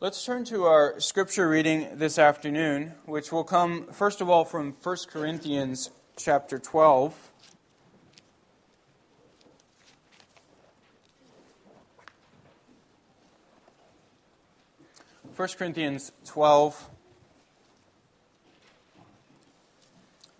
Let's 0.00 0.24
turn 0.24 0.44
to 0.44 0.62
our 0.62 1.00
scripture 1.00 1.48
reading 1.48 1.88
this 1.94 2.20
afternoon, 2.20 2.94
which 3.04 3.32
will 3.32 3.42
come 3.42 3.88
first 3.88 4.20
of 4.20 4.30
all 4.30 4.44
from 4.44 4.76
1 4.80 4.96
Corinthians 5.10 5.90
chapter 6.16 6.60
12. 6.60 7.32
First 15.32 15.58
Corinthians 15.58 16.12
12, 16.26 16.90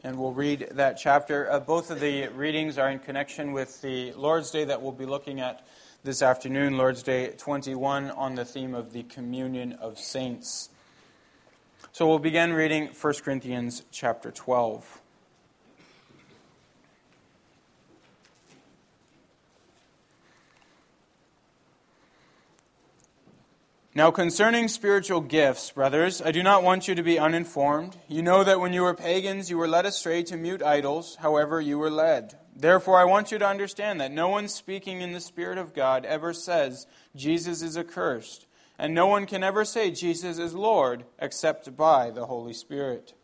and 0.05 0.17
we'll 0.17 0.35
read 0.35 0.69
that 0.71 0.99
chapter. 1.03 1.51
Uh, 1.51 1.59
both 1.59 1.91
of 1.91 1.99
the 1.99 2.29
readings 2.29 2.79
are 2.79 2.91
in 2.91 3.01
connection 3.01 3.51
with 3.51 3.83
the 3.83 4.13
Lord's 4.13 4.53
Day 4.53 4.63
that 4.67 4.81
we'll 4.81 4.93
be 4.93 5.05
looking 5.05 5.41
at 5.41 5.67
this 6.05 6.23
afternoon, 6.23 6.79
Lord's 6.79 7.03
Day 7.03 7.33
21, 7.37 8.11
on 8.13 8.37
the 8.37 8.45
theme 8.45 8.75
of 8.75 8.93
the 8.93 9.03
communion 9.03 9.73
of 9.73 9.99
saints. 9.99 10.71
So 11.91 12.07
we'll 12.07 12.21
begin 12.21 12.53
reading 12.53 12.87
1 12.89 13.15
Corinthians 13.25 13.83
chapter 13.91 14.31
12. 14.31 15.01
Now, 23.95 24.13
concerning 24.13 24.69
spiritual 24.69 25.21
gifts, 25.21 25.73
brothers, 25.73 26.23
I 26.23 26.31
do 26.31 26.45
not 26.45 26.63
want 26.63 26.87
you 26.87 26.95
to 26.95 27.03
be 27.03 27.19
uninformed. 27.19 27.97
You 28.07 28.23
know 28.23 28.45
that 28.45 28.61
when 28.61 28.73
you 28.73 28.83
were 28.83 28.95
pagans, 28.95 29.51
you 29.51 29.59
were 29.59 29.67
led 29.67 29.87
astray 29.87 30.23
to 30.25 30.37
mute 30.37 30.63
idols, 30.63 31.17
however, 31.17 31.61
you 31.61 31.79
were 31.79 31.91
led. 31.91 32.39
Therefore, 32.61 32.99
I 32.99 33.05
want 33.05 33.31
you 33.31 33.39
to 33.39 33.47
understand 33.47 34.01
that 34.01 34.11
no 34.11 34.29
one 34.29 34.49
speaking 34.49 35.01
in 35.01 35.13
the 35.13 35.21
Spirit 35.21 35.59
of 35.59 35.75
God 35.75 36.05
ever 36.05 36.33
says, 36.33 36.89
Jesus 37.15 37.63
is 37.63 37.79
accursed. 37.79 38.47
And 38.77 38.93
no 38.93 39.07
one 39.07 39.27
can 39.27 39.45
ever 39.45 39.65
say, 39.65 39.93
Jesus 39.93 40.39
is 40.39 40.55
Lord, 40.55 41.05
except 41.21 41.77
by 41.77 42.11
the 42.11 42.27
Holy 42.27 42.53
Spirit. 42.53 43.15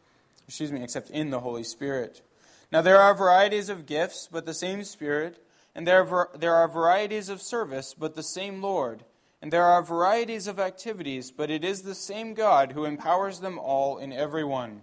Excuse 0.46 0.70
me, 0.70 0.84
except 0.84 1.10
in 1.10 1.30
the 1.30 1.40
Holy 1.40 1.64
Spirit. 1.64 2.22
Now, 2.70 2.80
there 2.80 3.00
are 3.00 3.12
varieties 3.12 3.68
of 3.68 3.86
gifts, 3.86 4.28
but 4.30 4.46
the 4.46 4.54
same 4.54 4.84
Spirit. 4.84 5.44
And 5.74 5.84
there 5.84 6.06
are, 6.06 6.30
there 6.38 6.54
are 6.54 6.68
varieties 6.68 7.28
of 7.28 7.42
service, 7.42 7.92
but 7.92 8.14
the 8.14 8.22
same 8.22 8.62
Lord. 8.62 9.04
And 9.42 9.52
there 9.52 9.64
are 9.64 9.82
varieties 9.82 10.46
of 10.46 10.60
activities, 10.60 11.32
but 11.32 11.50
it 11.50 11.64
is 11.64 11.82
the 11.82 11.96
same 11.96 12.34
God 12.34 12.70
who 12.72 12.84
empowers 12.84 13.40
them 13.40 13.58
all 13.58 13.98
in 13.98 14.12
everyone. 14.12 14.82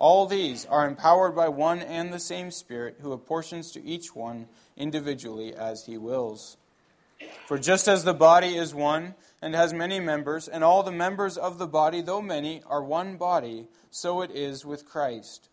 All 0.00 0.26
these 0.26 0.66
are 0.66 0.88
empowered 0.88 1.36
by 1.36 1.48
one 1.48 1.78
and 1.78 2.12
the 2.12 2.18
same 2.18 2.50
Spirit, 2.50 2.96
who 3.00 3.12
apportions 3.12 3.70
to 3.70 3.84
each 3.84 4.16
one 4.16 4.48
individually 4.76 5.54
as 5.54 5.86
he 5.86 5.96
wills. 5.96 6.56
For 7.46 7.58
just 7.58 7.86
as 7.86 8.02
the 8.02 8.14
body 8.14 8.56
is 8.56 8.74
one 8.74 9.14
and 9.40 9.54
has 9.54 9.72
many 9.72 10.00
members, 10.00 10.48
and 10.48 10.64
all 10.64 10.82
the 10.82 10.90
members 10.90 11.36
of 11.36 11.58
the 11.58 11.68
body, 11.68 12.00
though 12.00 12.22
many, 12.22 12.62
are 12.66 12.82
one 12.82 13.16
body, 13.16 13.68
so 13.92 14.22
it 14.22 14.32
is 14.32 14.64
with 14.64 14.88
Christ. 14.88 15.50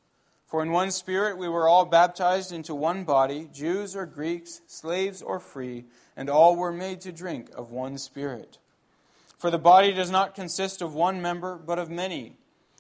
For 0.48 0.64
in 0.64 0.72
one 0.72 0.90
Spirit 0.92 1.38
we 1.38 1.50
were 1.50 1.68
all 1.68 1.86
baptized 1.86 2.52
into 2.52 2.74
one 2.74 3.04
body, 3.04 3.50
Jews 3.54 3.96
or 3.96 4.08
Greeks, 4.08 4.62
slaves 4.66 5.22
or 5.22 5.40
free 5.40 5.86
and 6.18 6.30
all 6.30 6.56
were 6.56 6.74
made 6.74 7.00
to 7.02 7.12
drink 7.12 7.52
of 7.56 7.72
one 7.72 7.98
Spirit. 7.98 8.58
For 9.38 9.52
the 9.52 9.60
body 9.60 9.94
does 9.94 10.10
not 10.10 10.34
consist 10.34 10.82
of 10.82 10.96
one 10.96 11.22
member, 11.22 11.58
but 11.58 11.78
of 11.78 11.92
many. 11.92 12.38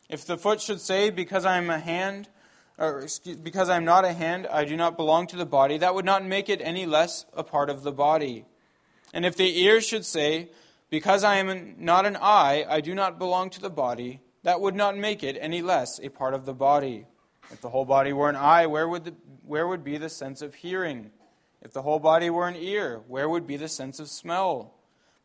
If 0.09 0.25
the 0.25 0.37
foot 0.37 0.61
should 0.61 0.81
say, 0.81 1.09
Because 1.09 1.45
I 1.45 1.57
am 1.57 1.69
a 1.69 1.79
hand, 1.79 2.29
or 2.77 3.01
excuse, 3.01 3.37
because 3.37 3.69
I 3.69 3.77
am 3.77 3.85
not 3.85 4.05
a 4.05 4.13
hand, 4.13 4.47
I 4.47 4.65
do 4.65 4.77
not 4.77 4.95
belong 4.95 5.27
to 5.27 5.35
the 5.35 5.45
body, 5.45 5.77
that 5.77 5.95
would 5.95 6.05
not 6.05 6.25
make 6.25 6.49
it 6.49 6.61
any 6.63 6.85
less 6.85 7.25
a 7.33 7.43
part 7.43 7.69
of 7.69 7.83
the 7.83 7.91
body. 7.91 8.45
And 9.13 9.25
if 9.25 9.35
the 9.35 9.61
ear 9.63 9.81
should 9.81 10.05
say, 10.05 10.49
Because 10.89 11.23
I 11.23 11.35
am 11.37 11.75
not 11.77 12.05
an 12.05 12.17
eye, 12.17 12.65
I 12.69 12.81
do 12.81 12.95
not 12.95 13.19
belong 13.19 13.49
to 13.51 13.61
the 13.61 13.69
body, 13.69 14.21
that 14.43 14.61
would 14.61 14.75
not 14.75 14.97
make 14.97 15.23
it 15.23 15.37
any 15.39 15.61
less 15.61 15.99
a 16.01 16.09
part 16.09 16.33
of 16.33 16.45
the 16.45 16.53
body. 16.53 17.05
If 17.51 17.61
the 17.61 17.69
whole 17.69 17.85
body 17.85 18.13
were 18.13 18.29
an 18.29 18.35
eye, 18.35 18.65
where 18.67 18.87
would, 18.87 19.05
the, 19.05 19.13
where 19.45 19.67
would 19.67 19.83
be 19.83 19.97
the 19.97 20.09
sense 20.09 20.41
of 20.41 20.55
hearing? 20.55 21.11
If 21.61 21.73
the 21.73 21.81
whole 21.81 21.99
body 21.99 22.29
were 22.29 22.47
an 22.47 22.55
ear, 22.55 23.01
where 23.07 23.27
would 23.27 23.47
be 23.47 23.57
the 23.57 23.67
sense 23.67 23.99
of 23.99 24.09
smell? 24.09 24.73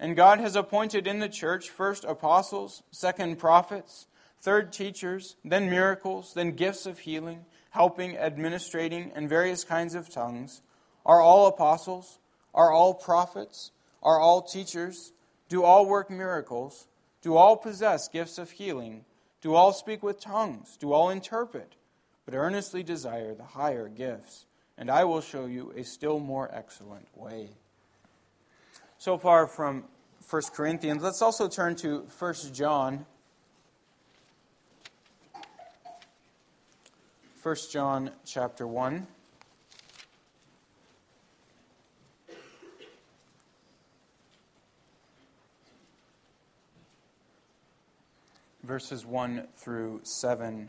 And 0.00 0.16
God 0.16 0.40
has 0.40 0.56
appointed 0.56 1.06
in 1.06 1.20
the 1.20 1.28
church 1.28 1.70
first 1.70 2.04
apostles, 2.04 2.82
second 2.90 3.38
prophets, 3.38 4.08
third 4.40 4.72
teachers, 4.72 5.36
then 5.44 5.70
miracles, 5.70 6.32
then 6.34 6.52
gifts 6.52 6.86
of 6.86 6.98
healing, 6.98 7.44
helping, 7.70 8.16
administrating, 8.16 9.12
and 9.14 9.28
various 9.28 9.62
kinds 9.62 9.94
of 9.94 10.08
tongues. 10.08 10.62
Are 11.06 11.20
all 11.20 11.46
apostles? 11.46 12.18
Are 12.52 12.72
all 12.72 12.94
prophets? 12.94 13.70
Are 14.02 14.18
all 14.18 14.42
teachers? 14.42 15.12
Do 15.48 15.62
all 15.62 15.86
work 15.86 16.10
miracles? 16.10 16.88
Do 17.22 17.36
all 17.36 17.56
possess 17.56 18.08
gifts 18.08 18.38
of 18.38 18.50
healing? 18.50 19.04
Do 19.40 19.54
all 19.54 19.72
speak 19.72 20.02
with 20.02 20.18
tongues? 20.18 20.76
Do 20.76 20.92
all 20.92 21.10
interpret? 21.10 21.74
But 22.24 22.34
earnestly 22.34 22.82
desire 22.82 23.34
the 23.34 23.44
higher 23.44 23.88
gifts 23.88 24.46
and 24.80 24.90
I 24.90 25.04
will 25.04 25.20
show 25.20 25.44
you 25.44 25.72
a 25.76 25.84
still 25.84 26.18
more 26.18 26.48
excellent 26.50 27.06
way. 27.14 27.50
So 29.00 29.16
far 29.16 29.46
from 29.46 29.84
1 30.28 30.42
Corinthians, 30.52 31.02
let's 31.02 31.22
also 31.22 31.48
turn 31.48 31.74
to 31.76 32.00
1 32.18 32.34
John. 32.52 33.06
1 37.42 37.56
John 37.72 38.10
chapter 38.26 38.66
1. 38.66 39.06
Verses 48.62 49.06
1 49.06 49.48
through 49.56 50.00
7. 50.02 50.68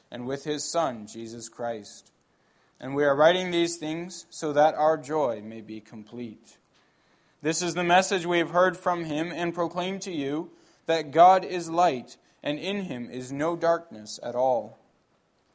and 0.11 0.27
with 0.27 0.43
his 0.43 0.63
Son, 0.63 1.07
Jesus 1.07 1.49
Christ. 1.49 2.11
And 2.79 2.95
we 2.95 3.03
are 3.03 3.15
writing 3.15 3.51
these 3.51 3.77
things 3.77 4.25
so 4.29 4.53
that 4.53 4.75
our 4.75 4.97
joy 4.97 5.41
may 5.43 5.61
be 5.61 5.79
complete. 5.79 6.57
This 7.41 7.61
is 7.61 7.73
the 7.73 7.83
message 7.83 8.25
we 8.25 8.39
have 8.39 8.51
heard 8.51 8.77
from 8.77 9.05
him 9.05 9.31
and 9.31 9.53
proclaim 9.53 9.99
to 9.99 10.11
you 10.11 10.51
that 10.85 11.11
God 11.11 11.45
is 11.45 11.69
light, 11.69 12.17
and 12.43 12.59
in 12.59 12.81
him 12.81 13.09
is 13.09 13.31
no 13.31 13.55
darkness 13.55 14.19
at 14.21 14.35
all. 14.35 14.77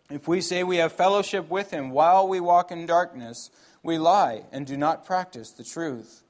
If 0.08 0.28
we 0.28 0.40
say 0.40 0.62
we 0.62 0.76
have 0.76 0.92
fellowship 0.92 1.50
with 1.50 1.72
him 1.72 1.90
while 1.90 2.28
we 2.28 2.38
walk 2.38 2.70
in 2.70 2.86
darkness, 2.86 3.50
we 3.82 3.98
lie 3.98 4.44
and 4.52 4.66
do 4.66 4.76
not 4.76 5.04
practice 5.04 5.50
the 5.50 5.64
truth. 5.64 6.22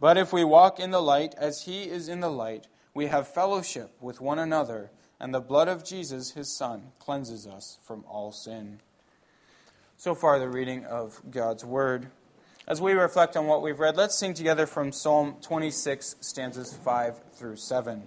But 0.00 0.18
if 0.18 0.32
we 0.32 0.44
walk 0.44 0.80
in 0.80 0.90
the 0.90 1.02
light 1.02 1.34
as 1.38 1.62
he 1.62 1.84
is 1.84 2.08
in 2.08 2.20
the 2.20 2.30
light, 2.30 2.66
we 2.92 3.06
have 3.06 3.28
fellowship 3.28 3.90
with 4.00 4.20
one 4.20 4.38
another, 4.38 4.90
and 5.24 5.32
the 5.32 5.40
blood 5.40 5.68
of 5.68 5.82
Jesus, 5.82 6.32
his 6.32 6.54
Son, 6.54 6.92
cleanses 6.98 7.46
us 7.46 7.78
from 7.82 8.04
all 8.06 8.30
sin. 8.30 8.80
So 9.96 10.14
far, 10.14 10.38
the 10.38 10.50
reading 10.50 10.84
of 10.84 11.18
God's 11.30 11.64
Word. 11.64 12.08
As 12.68 12.78
we 12.78 12.92
reflect 12.92 13.34
on 13.34 13.46
what 13.46 13.62
we've 13.62 13.80
read, 13.80 13.96
let's 13.96 14.18
sing 14.18 14.34
together 14.34 14.66
from 14.66 14.92
Psalm 14.92 15.36
26, 15.40 16.16
stanzas 16.20 16.74
5 16.74 17.22
through 17.36 17.56
7. 17.56 18.02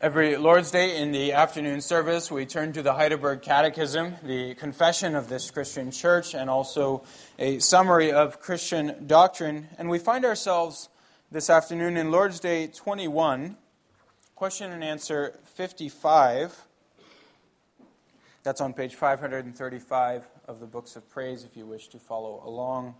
Every 0.00 0.36
Lord's 0.36 0.72
Day 0.72 1.00
in 1.00 1.12
the 1.12 1.32
afternoon 1.32 1.80
service, 1.80 2.28
we 2.28 2.44
turn 2.44 2.72
to 2.72 2.82
the 2.82 2.94
Heidelberg 2.94 3.40
Catechism, 3.40 4.16
the 4.24 4.56
confession 4.56 5.14
of 5.14 5.28
this 5.28 5.48
Christian 5.48 5.92
church, 5.92 6.34
and 6.34 6.50
also 6.50 7.04
a 7.38 7.60
summary 7.60 8.10
of 8.10 8.40
Christian 8.40 9.06
doctrine. 9.06 9.68
And 9.78 9.88
we 9.88 10.00
find 10.00 10.24
ourselves 10.24 10.88
this 11.30 11.48
afternoon 11.48 11.96
in 11.96 12.10
Lord's 12.10 12.40
Day 12.40 12.66
21, 12.66 13.58
question 14.34 14.72
and 14.72 14.82
answer 14.82 15.38
55. 15.54 16.66
That's 18.42 18.60
on 18.60 18.74
page 18.74 18.94
535 18.96 20.26
of 20.48 20.60
the 20.60 20.66
Books 20.66 20.96
of 20.96 21.08
Praise 21.08 21.44
if 21.44 21.56
you 21.56 21.64
wish 21.64 21.88
to 21.88 21.98
follow 21.98 22.42
along. 22.44 22.96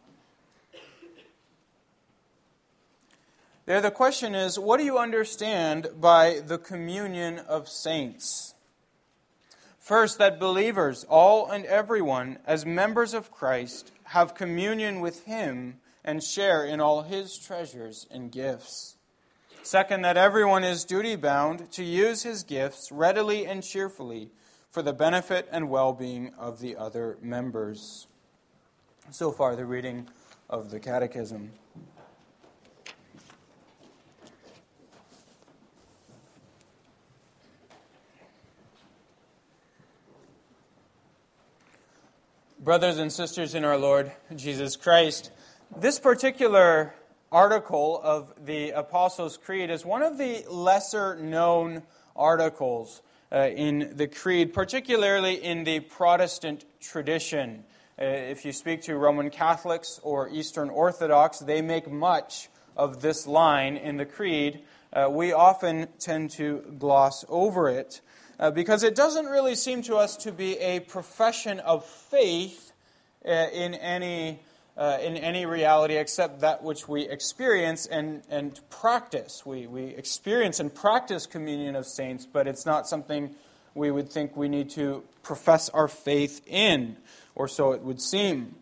There, 3.66 3.80
the 3.80 3.90
question 3.90 4.34
is 4.34 4.58
what 4.58 4.78
do 4.78 4.84
you 4.84 4.98
understand 4.98 5.88
by 6.00 6.40
the 6.46 6.58
communion 6.58 7.38
of 7.40 7.68
saints? 7.68 8.54
First, 9.78 10.18
that 10.18 10.38
believers, 10.38 11.04
all 11.08 11.50
and 11.50 11.64
everyone, 11.66 12.38
as 12.46 12.64
members 12.64 13.12
of 13.12 13.30
Christ, 13.30 13.90
have 14.04 14.34
communion 14.34 15.00
with 15.00 15.24
Him 15.24 15.80
and 16.04 16.22
share 16.22 16.64
in 16.64 16.80
all 16.80 17.02
His 17.02 17.36
treasures 17.36 18.06
and 18.10 18.30
gifts. 18.30 18.93
Second, 19.64 20.02
that 20.02 20.18
everyone 20.18 20.62
is 20.62 20.84
duty 20.84 21.16
bound 21.16 21.72
to 21.72 21.82
use 21.82 22.22
his 22.22 22.42
gifts 22.42 22.92
readily 22.92 23.46
and 23.46 23.62
cheerfully 23.62 24.28
for 24.70 24.82
the 24.82 24.92
benefit 24.92 25.48
and 25.50 25.70
well 25.70 25.94
being 25.94 26.34
of 26.38 26.60
the 26.60 26.76
other 26.76 27.16
members. 27.22 28.06
So 29.10 29.32
far, 29.32 29.56
the 29.56 29.64
reading 29.64 30.06
of 30.50 30.70
the 30.70 30.78
Catechism. 30.78 31.50
brothers 42.58 42.96
and 42.96 43.12
sisters 43.12 43.54
in 43.54 43.62
our 43.62 43.76
Lord 43.76 44.10
Jesus 44.34 44.74
Christ, 44.74 45.30
this 45.76 45.98
particular 45.98 46.94
article 47.34 48.00
of 48.00 48.32
the 48.46 48.70
Apostles' 48.70 49.36
Creed 49.36 49.68
is 49.68 49.84
one 49.84 50.04
of 50.04 50.18
the 50.18 50.44
lesser 50.48 51.16
known 51.16 51.82
articles 52.14 53.02
uh, 53.32 53.48
in 53.48 53.96
the 53.96 54.06
Creed, 54.06 54.54
particularly 54.54 55.34
in 55.42 55.64
the 55.64 55.80
Protestant 55.80 56.64
tradition. 56.80 57.64
Uh, 58.00 58.04
if 58.04 58.44
you 58.44 58.52
speak 58.52 58.82
to 58.82 58.94
Roman 58.94 59.30
Catholics 59.30 59.98
or 60.04 60.28
Eastern 60.28 60.70
Orthodox, 60.70 61.40
they 61.40 61.60
make 61.60 61.90
much 61.90 62.50
of 62.76 63.02
this 63.02 63.26
line 63.26 63.76
in 63.76 63.96
the 63.96 64.06
Creed. 64.06 64.60
Uh, 64.92 65.08
we 65.10 65.32
often 65.32 65.88
tend 65.98 66.30
to 66.30 66.62
gloss 66.78 67.24
over 67.28 67.68
it 67.68 68.00
uh, 68.38 68.52
because 68.52 68.84
it 68.84 68.94
doesn't 68.94 69.26
really 69.26 69.56
seem 69.56 69.82
to 69.82 69.96
us 69.96 70.16
to 70.18 70.30
be 70.30 70.56
a 70.58 70.78
profession 70.78 71.58
of 71.58 71.84
faith 71.84 72.70
uh, 73.26 73.30
in 73.52 73.74
any 73.74 74.38
uh, 74.76 74.98
in 75.00 75.16
any 75.16 75.46
reality 75.46 75.96
except 75.96 76.40
that 76.40 76.62
which 76.62 76.88
we 76.88 77.02
experience 77.02 77.86
and, 77.86 78.22
and 78.28 78.60
practice. 78.70 79.46
We, 79.46 79.66
we 79.66 79.84
experience 79.84 80.60
and 80.60 80.74
practice 80.74 81.26
communion 81.26 81.76
of 81.76 81.86
saints, 81.86 82.26
but 82.26 82.46
it's 82.46 82.66
not 82.66 82.88
something 82.88 83.34
we 83.74 83.90
would 83.90 84.10
think 84.10 84.36
we 84.36 84.48
need 84.48 84.70
to 84.70 85.04
profess 85.22 85.68
our 85.70 85.88
faith 85.88 86.42
in, 86.46 86.96
or 87.34 87.48
so 87.48 87.72
it 87.72 87.82
would 87.82 88.00
seem. 88.00 88.56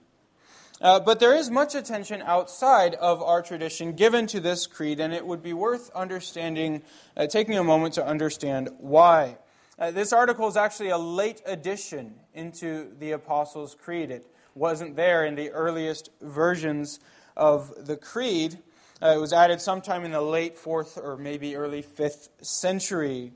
Uh, 0.81 0.99
but 0.99 1.21
there 1.21 1.35
is 1.35 1.49
much 1.49 1.77
attention 1.77 2.21
outside 2.23 2.95
of 2.97 3.23
our 3.23 3.41
tradition 3.41 3.93
given 3.93 4.27
to 4.27 4.41
this 4.41 4.67
creed, 4.67 4.99
and 4.99 5.15
it 5.15 5.25
would 5.25 5.43
be 5.43 5.53
worth 5.53 5.91
understanding, 5.95 6.83
uh, 7.17 7.27
taking 7.27 7.57
a 7.57 7.63
moment 7.63 7.95
to 7.95 8.05
understand 8.05 8.69
why. 8.79 9.37
Uh, 9.79 9.91
this 9.91 10.13
article 10.13 10.49
is 10.49 10.57
actually 10.57 10.91
a 10.91 10.99
late 10.99 11.41
addition 11.47 12.15
into 12.35 12.93
the 12.99 13.13
Apostles' 13.13 13.75
Creed. 13.75 14.11
It 14.11 14.27
wasn't 14.55 14.97
there 14.97 15.25
in 15.25 15.35
the 15.35 15.51
earliest 15.51 16.11
versions 16.21 17.01
of 17.39 17.87
the 17.87 17.97
Creed. 17.97 18.59
Uh, 19.03 19.15
it 19.17 19.21
was 19.21 19.33
added 19.33 19.63
sometime 19.63 20.05
in 20.05 20.11
the 20.11 20.21
late 20.21 20.59
4th 20.59 21.03
or 21.03 21.17
maybe 21.17 21.57
early 21.57 21.83
5th 21.83 22.29
century. 22.43 23.33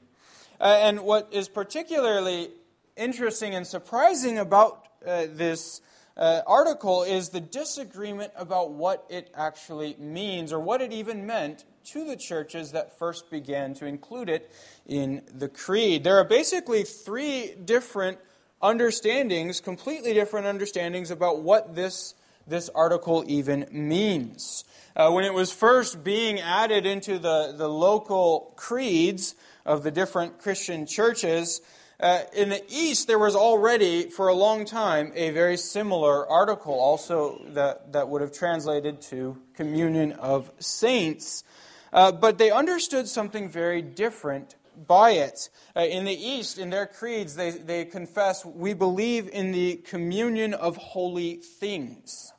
Uh, 0.61 0.79
and 0.83 1.01
what 1.01 1.27
is 1.33 1.49
particularly 1.49 2.51
interesting 2.97 3.55
and 3.55 3.67
surprising 3.67 4.39
about 4.39 4.89
uh, 5.07 5.25
this 5.31 5.81
uh, 6.19 6.43
article 6.47 7.03
is 7.03 7.31
the 7.31 7.41
disagreement 7.41 8.33
about 8.37 8.73
what 8.73 9.07
it 9.09 9.31
actually 9.35 9.97
means 9.99 10.53
or 10.53 10.61
what 10.61 10.83
it 10.83 10.93
even 10.93 11.27
meant 11.27 11.65
to 11.87 12.05
the 12.05 12.17
churches 12.17 12.73
that 12.73 12.99
first 12.99 13.31
began 13.31 13.75
to 13.75 13.87
include 13.87 14.29
it 14.29 14.51
in 14.87 15.23
the 15.33 15.49
creed. 15.49 16.05
There 16.05 16.17
are 16.17 16.25
basically 16.25 16.83
three 16.83 17.55
different 17.65 18.19
understandings, 18.61 19.61
completely 19.61 20.13
different 20.15 20.47
understandings 20.47 21.11
about 21.11 21.41
what 21.41 21.75
this, 21.75 22.15
this 22.47 22.69
article 22.71 23.25
even 23.27 23.67
means. 23.71 24.65
Uh, 24.97 25.11
when 25.11 25.25
it 25.25 25.35
was 25.35 25.53
first 25.53 26.03
being 26.03 26.41
added 26.41 26.87
into 26.87 27.19
the, 27.19 27.55
the 27.57 27.69
local 27.69 28.53
creeds 28.57 29.35
of 29.65 29.83
the 29.83 29.91
different 29.91 30.39
Christian 30.39 30.87
churches, 30.87 31.61
uh, 31.99 32.21
in 32.35 32.51
the 32.51 32.63
East, 32.69 33.07
there 33.07 33.19
was 33.19 33.35
already, 33.35 34.11
for 34.11 34.29
a 34.29 34.35
long 34.35 34.67
time, 34.67 35.13
a 35.15 35.31
very 35.31 35.57
similar 35.57 36.29
article, 36.29 36.75
also 36.75 37.41
that, 37.49 37.93
that 37.93 38.09
would 38.09 38.21
have 38.21 38.33
translated 38.33 39.01
to 39.01 39.39
communion 39.55 40.13
of 40.13 40.51
saints. 40.59 41.43
Uh, 41.97 42.13
but 42.13 42.37
they 42.37 42.51
understood 42.51 43.09
something 43.09 43.49
very 43.49 43.81
different 43.81 44.55
by 44.87 45.13
it. 45.13 45.49
Uh, 45.75 45.81
in 45.81 46.05
the 46.05 46.13
East, 46.13 46.59
in 46.59 46.69
their 46.69 46.87
creeds, 46.87 47.35
they, 47.35 47.51
they 47.51 47.87
confess, 47.87 48.45
we 48.45 48.75
believe 48.75 49.29
in 49.33 49.51
the 49.51 49.77
communion 49.77 50.53
of 50.53 50.77
holy 50.77 51.37
things. 51.37 52.35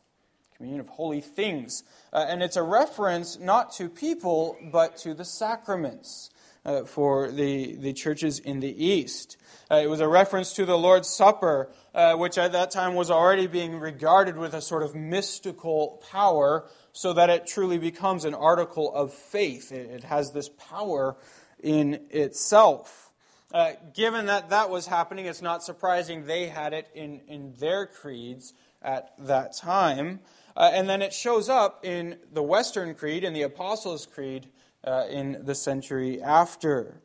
Communion 0.55 0.79
of 0.79 0.89
holy 0.89 1.21
things. 1.21 1.83
Uh, 2.13 2.25
and 2.29 2.43
it's 2.43 2.55
a 2.55 2.61
reference 2.61 3.39
not 3.39 3.73
to 3.73 3.89
people, 3.89 4.55
but 4.71 4.95
to 4.97 5.15
the 5.15 5.25
sacraments 5.25 6.29
uh, 6.67 6.83
for 6.83 7.31
the, 7.31 7.75
the 7.77 7.93
churches 7.93 8.39
in 8.39 8.59
the 8.59 8.85
East. 8.85 9.37
Uh, 9.71 9.75
it 9.75 9.89
was 9.89 10.01
a 10.01 10.07
reference 10.07 10.53
to 10.53 10.65
the 10.65 10.77
Lord's 10.77 11.09
Supper, 11.09 11.71
uh, 11.95 12.15
which 12.15 12.37
at 12.37 12.51
that 12.51 12.71
time 12.71 12.93
was 12.93 13.09
already 13.09 13.47
being 13.47 13.79
regarded 13.79 14.37
with 14.37 14.53
a 14.53 14.61
sort 14.61 14.83
of 14.83 14.93
mystical 14.93 16.03
power, 16.11 16.67
so 16.91 17.13
that 17.13 17.29
it 17.29 17.47
truly 17.47 17.77
becomes 17.77 18.25
an 18.25 18.33
article 18.33 18.93
of 18.93 19.13
faith. 19.13 19.71
It, 19.71 19.89
it 19.89 20.03
has 20.03 20.31
this 20.31 20.49
power 20.49 21.15
in 21.63 22.01
itself. 22.09 23.11
Uh, 23.53 23.71
given 23.93 24.25
that 24.25 24.49
that 24.49 24.69
was 24.69 24.87
happening, 24.87 25.25
it's 25.25 25.41
not 25.41 25.63
surprising 25.63 26.25
they 26.25 26.47
had 26.47 26.73
it 26.73 26.87
in, 26.93 27.21
in 27.27 27.53
their 27.59 27.85
creeds 27.85 28.53
at 28.81 29.13
that 29.19 29.55
time. 29.55 30.19
Uh, 30.55 30.71
and 30.73 30.89
then 30.89 31.01
it 31.01 31.13
shows 31.13 31.49
up 31.49 31.85
in 31.85 32.17
the 32.33 32.43
Western 32.43 32.93
Creed, 32.93 33.23
in 33.23 33.33
the 33.33 33.43
Apostles' 33.43 34.05
Creed, 34.05 34.47
uh, 34.83 35.05
in 35.09 35.45
the 35.45 35.55
century 35.55 36.21
after. 36.21 37.01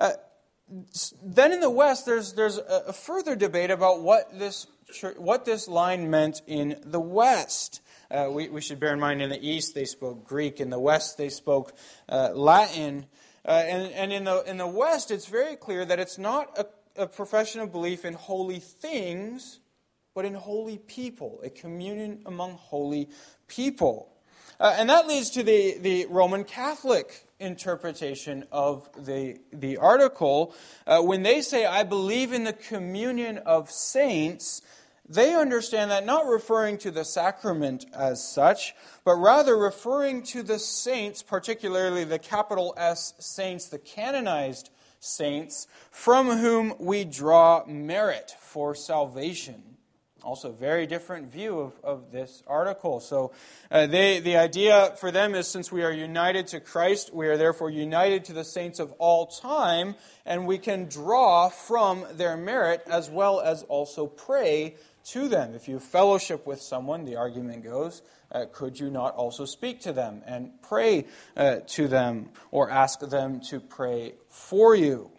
Uh, 0.00 0.12
then 1.22 1.52
in 1.52 1.60
the 1.60 1.70
West, 1.70 2.06
there's, 2.06 2.32
there's 2.32 2.58
a 2.58 2.92
further 2.92 3.36
debate 3.36 3.70
about 3.70 4.00
what 4.00 4.38
this, 4.38 4.66
what 5.16 5.44
this 5.44 5.68
line 5.68 6.08
meant 6.08 6.40
in 6.46 6.80
the 6.84 7.00
West. 7.00 7.82
Uh, 8.10 8.28
we, 8.30 8.48
we, 8.48 8.60
should 8.60 8.80
bear 8.80 8.92
in 8.92 9.00
mind 9.00 9.20
in 9.20 9.28
the 9.28 9.46
East 9.46 9.74
they 9.74 9.84
spoke 9.84 10.24
Greek, 10.24 10.60
in 10.60 10.70
the 10.70 10.78
West 10.78 11.18
they 11.18 11.28
spoke 11.28 11.74
uh, 12.08 12.30
Latin. 12.34 13.06
Uh, 13.44 13.62
and, 13.66 13.92
and 13.92 14.12
in, 14.12 14.24
the, 14.24 14.42
in 14.44 14.56
the 14.56 14.66
West, 14.66 15.10
it's 15.10 15.26
very 15.26 15.56
clear 15.56 15.84
that 15.84 15.98
it's 15.98 16.18
not 16.18 16.58
a, 16.58 17.02
a 17.02 17.06
profession 17.06 17.60
of 17.60 17.72
belief 17.72 18.04
in 18.04 18.14
holy 18.14 18.60
things, 18.60 19.60
but 20.14 20.24
in 20.24 20.34
holy 20.34 20.78
people, 20.78 21.40
a 21.42 21.50
communion 21.50 22.22
among 22.26 22.52
holy 22.52 23.10
people. 23.46 24.11
Uh, 24.60 24.74
and 24.78 24.88
that 24.88 25.06
leads 25.06 25.30
to 25.30 25.42
the, 25.42 25.78
the 25.78 26.06
Roman 26.06 26.44
Catholic 26.44 27.26
interpretation 27.40 28.44
of 28.52 28.88
the, 28.96 29.38
the 29.52 29.76
article. 29.76 30.54
Uh, 30.86 31.00
when 31.00 31.22
they 31.22 31.40
say, 31.40 31.66
I 31.66 31.82
believe 31.82 32.32
in 32.32 32.44
the 32.44 32.52
communion 32.52 33.38
of 33.38 33.70
saints, 33.70 34.62
they 35.08 35.34
understand 35.34 35.90
that 35.90 36.06
not 36.06 36.26
referring 36.26 36.78
to 36.78 36.90
the 36.90 37.04
sacrament 37.04 37.84
as 37.92 38.26
such, 38.26 38.74
but 39.04 39.16
rather 39.16 39.56
referring 39.56 40.22
to 40.24 40.42
the 40.42 40.58
saints, 40.58 41.22
particularly 41.22 42.04
the 42.04 42.18
capital 42.18 42.72
S 42.76 43.14
saints, 43.18 43.66
the 43.68 43.78
canonized 43.78 44.70
saints, 45.00 45.66
from 45.90 46.38
whom 46.38 46.74
we 46.78 47.04
draw 47.04 47.64
merit 47.66 48.36
for 48.40 48.74
salvation. 48.74 49.71
Also, 50.24 50.52
very 50.52 50.86
different 50.86 51.32
view 51.32 51.58
of, 51.58 51.72
of 51.82 52.12
this 52.12 52.42
article. 52.46 53.00
So, 53.00 53.32
uh, 53.70 53.86
they, 53.86 54.20
the 54.20 54.36
idea 54.36 54.94
for 55.00 55.10
them 55.10 55.34
is 55.34 55.48
since 55.48 55.72
we 55.72 55.82
are 55.82 55.92
united 55.92 56.46
to 56.48 56.60
Christ, 56.60 57.12
we 57.12 57.26
are 57.26 57.36
therefore 57.36 57.70
united 57.70 58.24
to 58.26 58.32
the 58.32 58.44
saints 58.44 58.78
of 58.78 58.92
all 58.98 59.26
time, 59.26 59.96
and 60.24 60.46
we 60.46 60.58
can 60.58 60.88
draw 60.88 61.48
from 61.48 62.06
their 62.12 62.36
merit 62.36 62.82
as 62.86 63.10
well 63.10 63.40
as 63.40 63.64
also 63.64 64.06
pray 64.06 64.76
to 65.04 65.28
them. 65.28 65.54
If 65.54 65.68
you 65.68 65.80
fellowship 65.80 66.46
with 66.46 66.60
someone, 66.60 67.04
the 67.04 67.16
argument 67.16 67.64
goes, 67.64 68.02
uh, 68.30 68.46
could 68.52 68.78
you 68.78 68.90
not 68.90 69.14
also 69.14 69.44
speak 69.44 69.80
to 69.82 69.92
them 69.92 70.22
and 70.26 70.50
pray 70.62 71.06
uh, 71.36 71.56
to 71.68 71.88
them 71.88 72.30
or 72.50 72.70
ask 72.70 73.00
them 73.00 73.40
to 73.48 73.60
pray 73.60 74.14
for 74.28 74.74
you? 74.74 75.10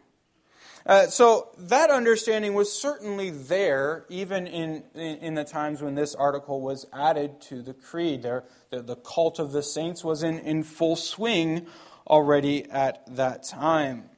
Uh, 0.86 1.08
so 1.08 1.50
that 1.58 1.90
understanding 1.90 2.54
was 2.54 2.72
certainly 2.72 3.30
there 3.30 4.06
even 4.10 4.48
in, 4.48 4.84
in, 4.94 5.18
in, 5.20 5.34
the 5.34 5.46
times 5.46 5.82
when 5.82 5.96
this 5.96 6.14
article 6.14 6.60
was 6.60 6.86
added 6.92 7.40
to 7.40 7.62
the 7.62 7.74
creed. 7.74 8.24
There, 8.24 8.44
the, 8.70 8.82
the 8.82 8.98
cult 8.98 9.40
of 9.40 9.54
the 9.54 9.64
saints 9.64 10.04
was 10.04 10.24
in, 10.24 10.40
in 10.40 10.64
full 10.64 10.98
swing 10.98 11.68
already 12.06 12.70
at 12.70 13.04
that 13.16 13.44
time. 13.44 14.10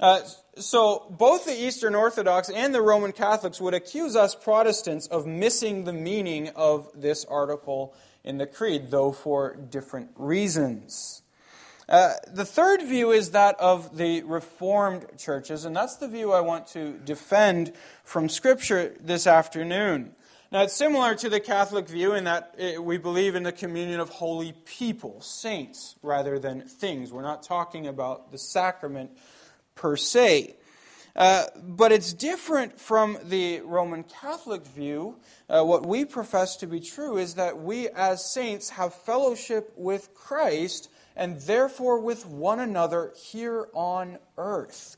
Uh, 0.00 0.20
so 0.58 1.06
both 1.10 1.44
the 1.44 1.54
Eastern 1.54 1.94
Orthodox 1.94 2.50
and 2.50 2.74
the 2.74 2.82
Roman 2.82 3.12
Catholics 3.12 3.60
would 3.60 3.74
accuse 3.74 4.16
us 4.16 4.34
Protestants 4.34 5.06
of 5.06 5.26
missing 5.26 5.84
the 5.84 5.92
meaning 5.92 6.48
of 6.56 6.90
this 6.94 7.24
article 7.24 7.94
in 8.24 8.38
the 8.38 8.46
Creed, 8.46 8.90
though 8.90 9.12
for 9.12 9.54
different 9.54 10.10
reasons. 10.16 11.22
Uh, 11.88 12.14
the 12.32 12.44
third 12.44 12.82
view 12.82 13.12
is 13.12 13.30
that 13.30 13.54
of 13.60 13.96
the 13.96 14.22
Reformed 14.24 15.06
churches, 15.18 15.64
and 15.64 15.76
that's 15.76 15.96
the 15.96 16.08
view 16.08 16.32
I 16.32 16.40
want 16.40 16.66
to 16.68 16.98
defend 17.04 17.72
from 18.02 18.28
Scripture 18.28 18.94
this 19.00 19.26
afternoon. 19.28 20.12
Now, 20.50 20.62
it's 20.62 20.74
similar 20.74 21.14
to 21.16 21.28
the 21.28 21.38
Catholic 21.38 21.88
view 21.88 22.14
in 22.14 22.24
that 22.24 22.54
uh, 22.58 22.82
we 22.82 22.98
believe 22.98 23.36
in 23.36 23.44
the 23.44 23.52
communion 23.52 24.00
of 24.00 24.08
holy 24.08 24.52
people, 24.64 25.20
saints, 25.20 25.94
rather 26.02 26.40
than 26.40 26.62
things. 26.62 27.12
We're 27.12 27.22
not 27.22 27.44
talking 27.44 27.86
about 27.86 28.32
the 28.32 28.38
sacrament 28.38 29.10
per 29.76 29.96
se. 29.96 30.56
Uh, 31.14 31.44
but 31.62 31.92
it's 31.92 32.12
different 32.12 32.80
from 32.80 33.16
the 33.24 33.60
Roman 33.60 34.02
Catholic 34.02 34.66
view. 34.66 35.16
Uh, 35.48 35.64
what 35.64 35.86
we 35.86 36.04
profess 36.04 36.56
to 36.56 36.66
be 36.66 36.80
true 36.80 37.16
is 37.16 37.34
that 37.34 37.58
we 37.58 37.88
as 37.88 38.28
saints 38.28 38.70
have 38.70 38.92
fellowship 38.92 39.72
with 39.76 40.14
Christ 40.14 40.90
and 41.16 41.40
therefore 41.40 42.00
with 42.00 42.26
one 42.26 42.60
another 42.60 43.12
here 43.30 43.68
on 43.74 44.18
earth. 44.36 44.96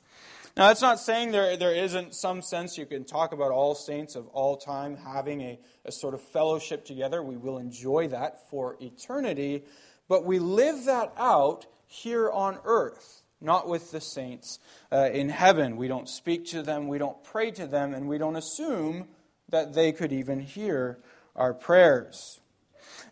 Now, 0.56 0.68
that's 0.68 0.82
not 0.82 0.98
saying 0.98 1.30
there, 1.30 1.56
there 1.56 1.74
isn't 1.74 2.14
some 2.14 2.42
sense 2.42 2.76
you 2.76 2.84
can 2.84 3.04
talk 3.04 3.32
about 3.32 3.52
all 3.52 3.76
saints 3.76 4.16
of 4.16 4.26
all 4.28 4.56
time 4.56 4.96
having 4.96 5.40
a, 5.40 5.58
a 5.84 5.92
sort 5.92 6.14
of 6.14 6.20
fellowship 6.20 6.84
together. 6.84 7.22
We 7.22 7.36
will 7.36 7.58
enjoy 7.58 8.08
that 8.08 8.50
for 8.50 8.76
eternity. 8.80 9.62
But 10.08 10.24
we 10.24 10.40
live 10.40 10.86
that 10.86 11.12
out 11.16 11.66
here 11.86 12.28
on 12.30 12.58
earth 12.64 13.22
not 13.40 13.68
with 13.68 13.90
the 13.90 14.00
saints 14.00 14.58
uh, 14.90 15.10
in 15.12 15.28
heaven. 15.28 15.76
We 15.76 15.88
don't 15.88 16.08
speak 16.08 16.46
to 16.46 16.62
them, 16.62 16.88
we 16.88 16.98
don't 16.98 17.22
pray 17.22 17.50
to 17.52 17.66
them, 17.66 17.94
and 17.94 18.08
we 18.08 18.18
don't 18.18 18.36
assume 18.36 19.08
that 19.48 19.74
they 19.74 19.92
could 19.92 20.12
even 20.12 20.40
hear 20.40 20.98
our 21.36 21.54
prayers. 21.54 22.40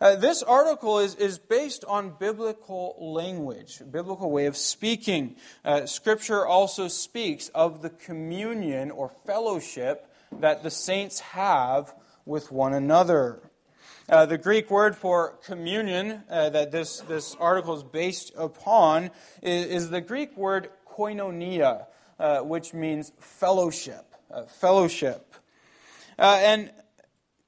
Uh, 0.00 0.16
this 0.16 0.42
article 0.42 0.98
is, 0.98 1.14
is 1.14 1.38
based 1.38 1.84
on 1.86 2.14
biblical 2.18 2.96
language, 2.98 3.80
biblical 3.90 4.30
way 4.30 4.46
of 4.46 4.56
speaking. 4.56 5.36
Uh, 5.64 5.86
scripture 5.86 6.46
also 6.46 6.88
speaks 6.88 7.48
of 7.50 7.82
the 7.82 7.90
communion 7.90 8.90
or 8.90 9.08
fellowship 9.08 10.10
that 10.32 10.62
the 10.62 10.70
saints 10.70 11.20
have 11.20 11.94
with 12.26 12.52
one 12.52 12.74
another. 12.74 13.40
Uh, 14.08 14.26
the 14.26 14.38
Greek 14.38 14.70
word 14.70 14.94
for 14.94 15.38
communion 15.44 16.22
uh, 16.30 16.50
that 16.50 16.70
this, 16.70 17.00
this 17.00 17.34
article 17.40 17.74
is 17.76 17.82
based 17.82 18.32
upon 18.36 19.10
is, 19.42 19.66
is 19.66 19.90
the 19.90 20.00
Greek 20.00 20.36
word 20.36 20.68
koinonia, 20.88 21.86
uh, 22.20 22.40
which 22.40 22.72
means 22.72 23.12
fellowship. 23.18 24.14
Uh, 24.30 24.42
fellowship. 24.42 25.34
Uh, 26.18 26.38
and 26.42 26.70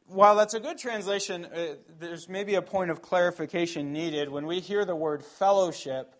while 0.08 0.36
that's 0.36 0.54
a 0.54 0.60
good 0.60 0.78
translation, 0.78 1.44
uh, 1.44 1.74
there's 2.00 2.28
maybe 2.28 2.54
a 2.56 2.62
point 2.62 2.90
of 2.90 3.00
clarification 3.02 3.92
needed. 3.92 4.28
When 4.28 4.46
we 4.46 4.60
hear 4.60 4.84
the 4.84 4.96
word 4.96 5.24
fellowship, 5.24 6.14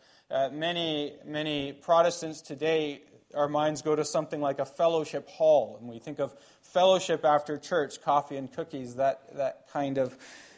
many, 0.52 1.14
many 1.24 1.72
Protestants 1.72 2.42
today 2.42 3.02
our 3.34 3.48
minds 3.48 3.82
go 3.82 3.94
to 3.94 4.04
something 4.04 4.40
like 4.40 4.58
a 4.58 4.64
fellowship 4.64 5.28
hall, 5.28 5.76
and 5.80 5.88
we 5.88 5.98
think 5.98 6.18
of 6.18 6.34
fellowship 6.62 7.24
after 7.24 7.58
church, 7.58 8.00
coffee 8.02 8.36
and 8.36 8.52
cookies, 8.52 8.94
that, 8.96 9.36
that 9.36 9.68
kind 9.72 9.98
of 9.98 10.14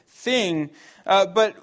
thing. 0.06 0.70
Uh, 1.06 1.26
but, 1.26 1.56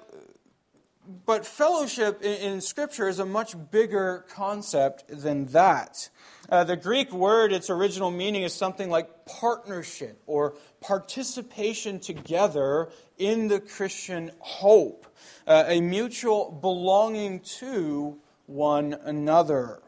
but 1.24 1.46
fellowship 1.46 2.22
in, 2.22 2.52
in, 2.52 2.60
Scripture 2.60 3.08
is 3.08 3.18
a 3.18 3.24
much 3.24 3.54
bigger 3.70 4.24
concept 4.28 5.04
than 5.08 5.46
that. 5.46 6.10
Uh, 6.50 6.64
the 6.64 6.76
Greek 6.76 7.12
word, 7.12 7.52
its 7.52 7.70
original 7.70 8.10
meaning 8.10 8.42
is 8.42 8.52
something 8.52 8.90
like 8.90 9.26
partnership 9.26 10.22
or 10.26 10.54
participation 10.80 11.98
together 11.98 12.90
in 13.18 13.48
the 13.48 13.60
Christian 13.60 14.30
hope, 14.40 15.06
uh, 15.46 15.64
a 15.66 15.80
mutual 15.80 16.50
belonging 16.60 17.40
to 17.40 18.18
one 18.46 18.94
another. 19.04 19.80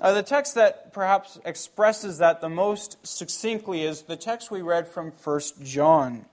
Uh, 0.00 0.12
the 0.12 0.22
text 0.22 0.54
that 0.54 0.92
perhaps 0.92 1.38
expresses 1.44 2.18
that 2.18 2.40
the 2.40 2.48
most 2.48 2.96
succinctly 3.06 3.82
is 3.82 4.02
the 4.02 4.16
text 4.16 4.50
we 4.50 4.62
read 4.62 4.88
from 4.88 5.10
1 5.10 5.40
John. 5.62 6.26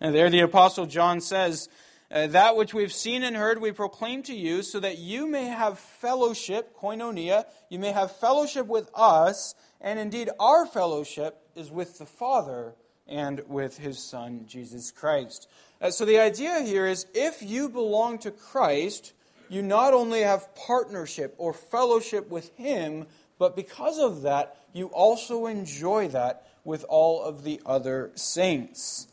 And 0.00 0.14
there 0.14 0.30
the 0.30 0.40
Apostle 0.40 0.86
John 0.86 1.20
says, 1.20 1.68
uh, 2.10 2.26
That 2.28 2.56
which 2.56 2.74
we've 2.74 2.92
seen 2.92 3.22
and 3.22 3.36
heard 3.36 3.60
we 3.60 3.72
proclaim 3.72 4.22
to 4.24 4.34
you, 4.34 4.62
so 4.62 4.80
that 4.80 4.98
you 4.98 5.26
may 5.26 5.46
have 5.46 5.78
fellowship, 5.78 6.76
koinonia, 6.76 7.44
you 7.68 7.78
may 7.78 7.92
have 7.92 8.16
fellowship 8.16 8.66
with 8.66 8.90
us, 8.94 9.54
and 9.80 9.98
indeed 9.98 10.30
our 10.38 10.66
fellowship 10.66 11.38
is 11.54 11.70
with 11.70 11.98
the 11.98 12.06
Father 12.06 12.74
and 13.06 13.42
with 13.48 13.78
his 13.78 13.98
Son, 13.98 14.44
Jesus 14.46 14.90
Christ. 14.90 15.48
Uh, 15.80 15.90
so 15.90 16.04
the 16.04 16.18
idea 16.18 16.60
here 16.62 16.86
is 16.86 17.06
if 17.14 17.42
you 17.42 17.68
belong 17.68 18.18
to 18.20 18.30
Christ, 18.30 19.12
you 19.48 19.62
not 19.62 19.94
only 19.94 20.22
have 20.22 20.54
partnership 20.54 21.34
or 21.38 21.52
fellowship 21.52 22.28
with 22.30 22.50
Him, 22.56 23.06
but 23.38 23.54
because 23.54 23.98
of 23.98 24.22
that, 24.22 24.56
you 24.72 24.86
also 24.88 25.46
enjoy 25.46 26.08
that 26.08 26.46
with 26.64 26.84
all 26.88 27.22
of 27.22 27.44
the 27.44 27.60
other 27.64 28.10
saints. 28.14 29.06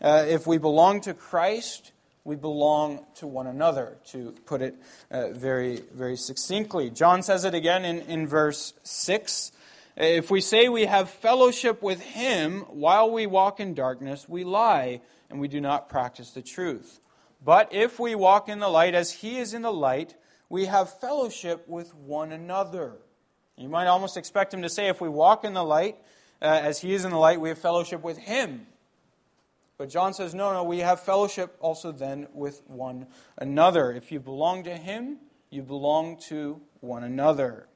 Uh, 0.00 0.24
if 0.28 0.46
we 0.46 0.58
belong 0.58 1.00
to 1.02 1.14
Christ, 1.14 1.92
we 2.26 2.34
belong 2.36 3.06
to 3.14 3.26
one 3.26 3.46
another, 3.46 3.96
to 4.06 4.34
put 4.46 4.60
it 4.60 4.74
uh, 5.10 5.28
very, 5.28 5.82
very 5.94 6.16
succinctly. 6.16 6.90
John 6.90 7.22
says 7.22 7.44
it 7.44 7.54
again 7.54 7.84
in, 7.84 8.00
in 8.02 8.26
verse 8.26 8.74
6. 8.82 9.52
If 9.96 10.30
we 10.30 10.40
say 10.40 10.68
we 10.68 10.86
have 10.86 11.08
fellowship 11.08 11.82
with 11.82 12.00
Him 12.00 12.62
while 12.68 13.10
we 13.10 13.26
walk 13.26 13.60
in 13.60 13.74
darkness, 13.74 14.28
we 14.28 14.42
lie 14.42 15.00
and 15.30 15.40
we 15.40 15.46
do 15.46 15.60
not 15.60 15.88
practice 15.88 16.32
the 16.32 16.42
truth. 16.42 17.00
But 17.44 17.72
if 17.72 18.00
we 18.00 18.16
walk 18.16 18.48
in 18.48 18.58
the 18.58 18.68
light 18.68 18.94
as 18.94 19.12
he 19.12 19.38
is 19.38 19.54
in 19.54 19.62
the 19.62 19.72
light, 19.72 20.16
we 20.48 20.66
have 20.66 20.98
fellowship 20.98 21.68
with 21.68 21.94
one 21.94 22.32
another. 22.32 22.94
You 23.56 23.68
might 23.68 23.86
almost 23.86 24.16
expect 24.16 24.52
him 24.52 24.62
to 24.62 24.68
say, 24.68 24.88
if 24.88 25.00
we 25.00 25.08
walk 25.08 25.44
in 25.44 25.54
the 25.54 25.62
light 25.62 25.96
uh, 26.42 26.46
as 26.46 26.80
he 26.80 26.92
is 26.92 27.04
in 27.04 27.12
the 27.12 27.18
light, 27.18 27.40
we 27.40 27.50
have 27.50 27.58
fellowship 27.58 28.02
with 28.02 28.18
him. 28.18 28.66
But 29.78 29.90
John 29.90 30.14
says, 30.14 30.34
no, 30.34 30.52
no, 30.52 30.64
we 30.64 30.78
have 30.78 31.00
fellowship 31.00 31.56
also 31.60 31.92
then 31.92 32.28
with 32.32 32.62
one 32.66 33.06
another. 33.36 33.92
If 33.92 34.10
you 34.10 34.20
belong 34.20 34.64
to 34.64 34.74
him, 34.74 35.18
you 35.50 35.62
belong 35.62 36.16
to 36.28 36.60
one 36.80 37.04
another. 37.04 37.68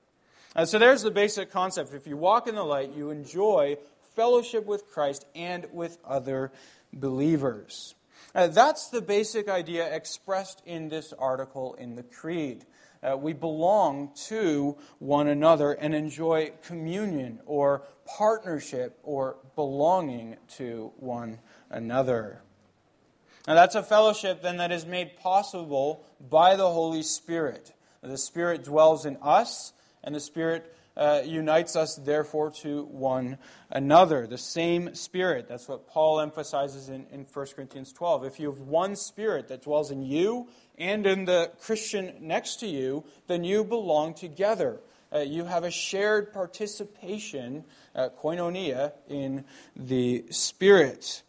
Uh, 0.57 0.65
so 0.65 0.79
there's 0.79 1.03
the 1.03 1.11
basic 1.11 1.51
concept. 1.51 1.93
If 1.93 2.07
you 2.07 2.17
walk 2.17 2.49
in 2.49 2.55
the 2.55 2.65
light, 2.65 2.93
you 2.97 3.11
enjoy 3.11 3.77
fellowship 4.17 4.67
with 4.67 4.89
Christ 4.89 5.27
and 5.35 5.67
with 5.73 5.99
other 6.05 6.53
believers. 6.93 7.95
Uh, 8.35 8.47
that's 8.47 8.89
the 8.89 9.03
basic 9.03 9.49
idea 9.49 9.95
expressed 9.95 10.63
in 10.65 10.89
this 10.89 11.13
article 11.13 11.75
in 11.75 11.97
the 11.97 12.03
Creed. 12.03 12.65
uh, 13.03 13.17
we 13.17 13.33
belong 13.33 14.11
to 14.27 14.77
one 14.99 15.29
another 15.29 15.73
and 15.73 15.95
enjoy 15.95 16.51
communion 16.63 17.41
or 17.47 17.83
partnership 18.05 18.99
or 19.03 19.37
belonging 19.57 20.37
to 20.49 20.93
one 20.97 21.39
another. 21.71 22.43
Now, 23.47 23.55
that's 23.55 23.75
a 23.75 23.83
fellowship 23.83 24.43
then 24.43 24.59
that 24.59 24.71
is 24.71 24.85
made 24.85 25.17
possible 25.17 26.05
by 26.21 26.57
the 26.57 26.71
Holy 26.71 27.03
Spirit. 27.03 27.73
The 28.03 28.19
Spirit 28.19 28.65
dwells 28.65 29.07
in 29.07 29.17
us, 29.23 29.73
and 30.05 30.15
the 30.15 30.21
Spirit 30.21 30.75
uh, 30.97 31.23
unites 31.25 31.77
us, 31.77 31.97
therefore, 31.97 32.51
to 32.51 32.85
one 32.85 33.39
another. 33.71 34.27
The 34.27 34.39
same 34.39 34.95
Spirit. 34.95 35.49
That's 35.49 35.69
what 35.69 35.89
Paul 35.89 36.21
emphasizes 36.21 36.89
in, 36.89 37.07
in 37.11 37.27
1 37.33 37.47
Corinthians 37.55 37.93
12. 37.93 38.25
If 38.25 38.41
you 38.41 38.51
have 38.51 38.61
one 38.61 38.97
Spirit 38.97 39.49
that 39.49 39.63
dwells 39.63 39.91
in 39.91 40.03
you 40.03 40.49
and 40.79 41.07
in 41.07 41.25
the 41.25 41.51
Christian 41.61 42.15
next 42.21 42.57
to 42.61 42.67
you, 42.67 43.05
then 43.29 43.45
you 43.45 43.65
belong 43.65 44.15
together. 44.15 44.81
Uh, 45.13 45.21
you 45.21 45.45
have 45.45 45.65
a 45.65 45.71
shared 45.71 46.33
participation, 46.33 47.65
uh, 47.95 48.11
koinonia, 48.23 48.93
in 49.09 49.45
the 49.75 50.25
Spirit. 50.31 51.23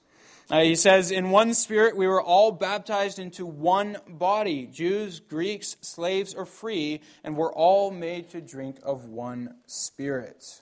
Uh, 0.51 0.63
he 0.63 0.75
says, 0.75 1.11
In 1.11 1.29
one 1.29 1.53
spirit 1.53 1.95
we 1.95 2.07
were 2.07 2.21
all 2.21 2.51
baptized 2.51 3.19
into 3.19 3.45
one 3.45 3.97
body 4.05 4.65
Jews, 4.65 5.21
Greeks, 5.21 5.77
slaves, 5.79 6.33
or 6.33 6.45
free, 6.45 6.99
and 7.23 7.37
we're 7.37 7.53
all 7.53 7.89
made 7.89 8.29
to 8.31 8.41
drink 8.41 8.77
of 8.83 9.05
one 9.05 9.55
spirit. 9.65 10.61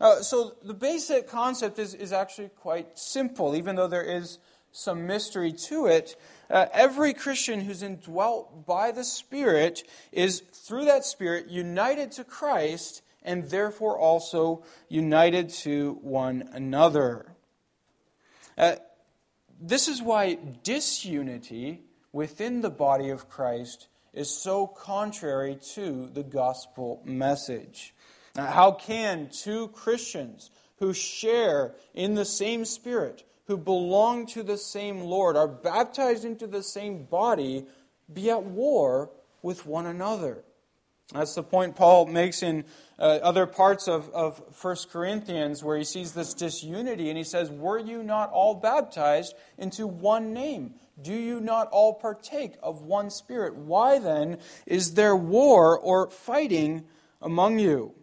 Uh, 0.00 0.20
so 0.20 0.56
the 0.64 0.74
basic 0.74 1.28
concept 1.28 1.78
is, 1.78 1.94
is 1.94 2.12
actually 2.12 2.48
quite 2.48 2.98
simple, 2.98 3.54
even 3.54 3.76
though 3.76 3.86
there 3.86 4.02
is 4.02 4.38
some 4.72 5.06
mystery 5.06 5.52
to 5.52 5.86
it. 5.86 6.16
Uh, 6.50 6.66
every 6.72 7.14
Christian 7.14 7.60
who's 7.60 7.84
indwelt 7.84 8.66
by 8.66 8.90
the 8.90 9.04
Spirit 9.04 9.84
is, 10.10 10.40
through 10.40 10.86
that 10.86 11.04
Spirit, 11.04 11.48
united 11.48 12.10
to 12.12 12.24
Christ 12.24 13.02
and 13.22 13.44
therefore 13.44 13.98
also 13.98 14.64
united 14.88 15.50
to 15.50 15.98
one 16.00 16.48
another. 16.52 17.34
Uh, 18.56 18.76
this 19.60 19.88
is 19.88 20.02
why 20.02 20.38
disunity 20.62 21.82
within 22.12 22.60
the 22.60 22.70
body 22.70 23.10
of 23.10 23.28
Christ 23.28 23.88
is 24.12 24.30
so 24.30 24.66
contrary 24.66 25.58
to 25.74 26.08
the 26.12 26.22
gospel 26.22 27.02
message. 27.04 27.94
Now, 28.34 28.46
how 28.46 28.72
can 28.72 29.28
two 29.30 29.68
Christians 29.68 30.50
who 30.78 30.92
share 30.92 31.74
in 31.94 32.14
the 32.14 32.24
same 32.24 32.64
Spirit, 32.64 33.24
who 33.46 33.56
belong 33.56 34.26
to 34.26 34.42
the 34.42 34.58
same 34.58 35.00
Lord, 35.00 35.36
are 35.36 35.48
baptized 35.48 36.24
into 36.24 36.46
the 36.46 36.62
same 36.62 37.04
body, 37.04 37.66
be 38.12 38.30
at 38.30 38.44
war 38.44 39.10
with 39.42 39.66
one 39.66 39.86
another? 39.86 40.44
That's 41.12 41.34
the 41.34 41.42
point 41.42 41.74
Paul 41.74 42.06
makes 42.06 42.42
in 42.42 42.64
uh, 42.98 43.18
other 43.22 43.46
parts 43.46 43.86
of, 43.86 44.10
of 44.10 44.42
1 44.60 44.76
Corinthians 44.90 45.62
where 45.62 45.78
he 45.78 45.84
sees 45.84 46.12
this 46.12 46.34
disunity 46.34 47.08
and 47.08 47.16
he 47.16 47.24
says, 47.24 47.50
Were 47.50 47.78
you 47.78 48.02
not 48.02 48.30
all 48.30 48.54
baptized 48.54 49.34
into 49.56 49.86
one 49.86 50.32
name? 50.32 50.74
Do 51.00 51.14
you 51.14 51.40
not 51.40 51.68
all 51.68 51.94
partake 51.94 52.54
of 52.62 52.82
one 52.82 53.10
spirit? 53.10 53.54
Why 53.54 53.98
then 53.98 54.38
is 54.66 54.94
there 54.94 55.14
war 55.14 55.78
or 55.78 56.10
fighting 56.10 56.84
among 57.22 57.60
you? 57.60 57.94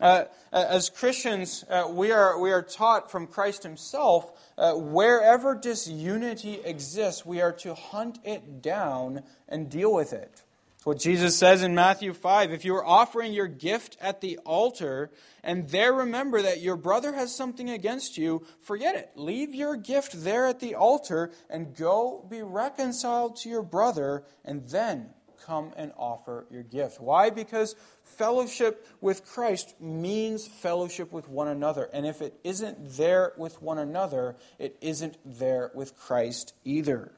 Uh, 0.00 0.24
as 0.50 0.88
Christians, 0.88 1.62
uh, 1.68 1.86
we, 1.90 2.10
are, 2.10 2.40
we 2.40 2.52
are 2.52 2.62
taught 2.62 3.10
from 3.10 3.26
Christ 3.26 3.62
Himself 3.62 4.32
uh, 4.56 4.72
wherever 4.72 5.54
disunity 5.54 6.54
exists, 6.64 7.24
we 7.26 7.42
are 7.42 7.52
to 7.52 7.74
hunt 7.74 8.18
it 8.24 8.62
down 8.62 9.22
and 9.46 9.68
deal 9.68 9.92
with 9.92 10.14
it. 10.14 10.42
What 10.84 10.98
Jesus 10.98 11.36
says 11.36 11.62
in 11.62 11.74
Matthew 11.74 12.14
5. 12.14 12.52
If 12.52 12.64
you 12.64 12.74
are 12.74 12.86
offering 12.86 13.34
your 13.34 13.48
gift 13.48 13.98
at 14.00 14.22
the 14.22 14.38
altar 14.46 15.10
and 15.42 15.68
there 15.68 15.92
remember 15.92 16.40
that 16.40 16.62
your 16.62 16.76
brother 16.76 17.12
has 17.12 17.36
something 17.36 17.68
against 17.68 18.16
you, 18.16 18.46
forget 18.62 18.94
it. 18.96 19.10
Leave 19.14 19.54
your 19.54 19.76
gift 19.76 20.24
there 20.24 20.46
at 20.46 20.60
the 20.60 20.74
altar 20.74 21.32
and 21.50 21.76
go 21.76 22.26
be 22.30 22.40
reconciled 22.40 23.36
to 23.36 23.50
your 23.50 23.62
brother 23.62 24.24
and 24.42 24.66
then 24.70 25.10
come 25.44 25.74
and 25.76 25.92
offer 25.98 26.46
your 26.50 26.62
gift. 26.62 26.98
Why? 26.98 27.28
Because 27.28 27.76
fellowship 28.02 28.88
with 29.02 29.26
Christ 29.26 29.74
means 29.80 30.46
fellowship 30.46 31.12
with 31.12 31.28
one 31.28 31.48
another. 31.48 31.90
And 31.92 32.06
if 32.06 32.22
it 32.22 32.40
isn't 32.42 32.96
there 32.96 33.34
with 33.36 33.60
one 33.60 33.78
another, 33.78 34.36
it 34.58 34.78
isn't 34.80 35.18
there 35.26 35.70
with 35.74 35.94
Christ 35.98 36.54
either. 36.64 37.12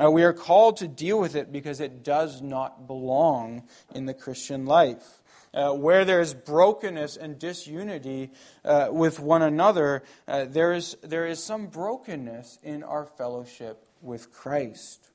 Uh, 0.00 0.10
we 0.10 0.22
are 0.22 0.32
called 0.32 0.76
to 0.76 0.88
deal 0.88 1.18
with 1.18 1.34
it 1.34 1.50
because 1.52 1.80
it 1.80 2.04
does 2.04 2.40
not 2.40 2.86
belong 2.86 3.64
in 3.94 4.06
the 4.06 4.14
Christian 4.14 4.66
life. 4.66 5.22
Uh, 5.54 5.72
where 5.72 6.04
there 6.04 6.20
is 6.20 6.34
brokenness 6.34 7.16
and 7.16 7.38
disunity 7.38 8.30
uh, 8.66 8.88
with 8.90 9.18
one 9.18 9.40
another, 9.40 10.02
uh, 10.28 10.44
there, 10.44 10.74
is, 10.74 10.96
there 11.02 11.26
is 11.26 11.42
some 11.42 11.66
brokenness 11.66 12.58
in 12.62 12.82
our 12.82 13.06
fellowship 13.06 13.82
with 14.02 14.30
Christ. 14.30 15.08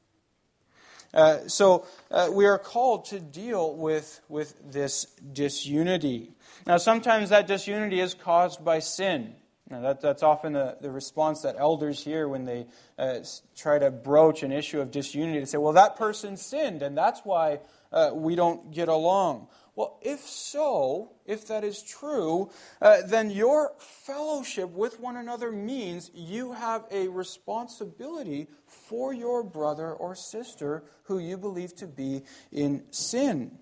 Uh, 1.14 1.48
so 1.48 1.86
uh, 2.10 2.30
we 2.34 2.48
are 2.48 2.58
called 2.58 3.06
to 3.06 3.20
deal 3.20 3.76
with, 3.76 4.20
with 4.28 4.56
this 4.72 5.06
disunity. 5.32 6.32
Now, 6.66 6.78
sometimes 6.78 7.30
that 7.30 7.46
disunity 7.46 8.00
is 8.00 8.16
caused 8.16 8.66
by 8.66 8.80
sin. 8.80 9.36
That, 9.82 10.02
that's 10.02 10.24
often 10.24 10.54
the, 10.54 10.78
the 10.80 10.92
response 10.92 11.42
that 11.42 11.56
elders 11.58 12.04
hear 12.04 12.28
when 12.28 12.46
they 12.46 12.68
uh, 12.98 13.20
try 13.56 13.80
to 13.80 13.92
broach 13.92 14.44
an 14.44 14.52
issue 14.52 14.80
of 14.80 14.92
disunity. 14.92 15.40
They 15.40 15.46
say, 15.46 15.58
well, 15.58 15.74
that 15.74 15.96
person 15.96 16.38
sinned, 16.38 16.82
and 16.82 16.98
that's 16.98 17.22
why 17.24 17.60
uh, 17.92 18.12
we 18.14 18.36
don't 18.36 18.72
get 18.72 18.90
along. 18.90 19.48
Well, 19.76 19.98
if 20.04 20.20
so, 20.20 21.14
if 21.26 21.48
that 21.48 21.64
is 21.64 21.82
true, 21.82 22.52
uh, 22.80 22.98
then 23.08 23.32
your 23.32 23.74
fellowship 23.80 24.70
with 24.70 25.00
one 25.00 25.18
another 25.18 25.52
means 25.52 26.12
you 26.14 26.54
have 26.54 26.86
a 26.92 27.08
responsibility 27.08 28.48
for 28.68 29.14
your 29.14 29.44
brother 29.44 29.92
or 29.92 30.14
sister 30.14 30.84
who 31.06 31.18
you 31.18 31.38
believe 31.38 31.76
to 31.78 31.88
be 31.88 32.22
in 32.52 32.84
sin. 32.92 33.58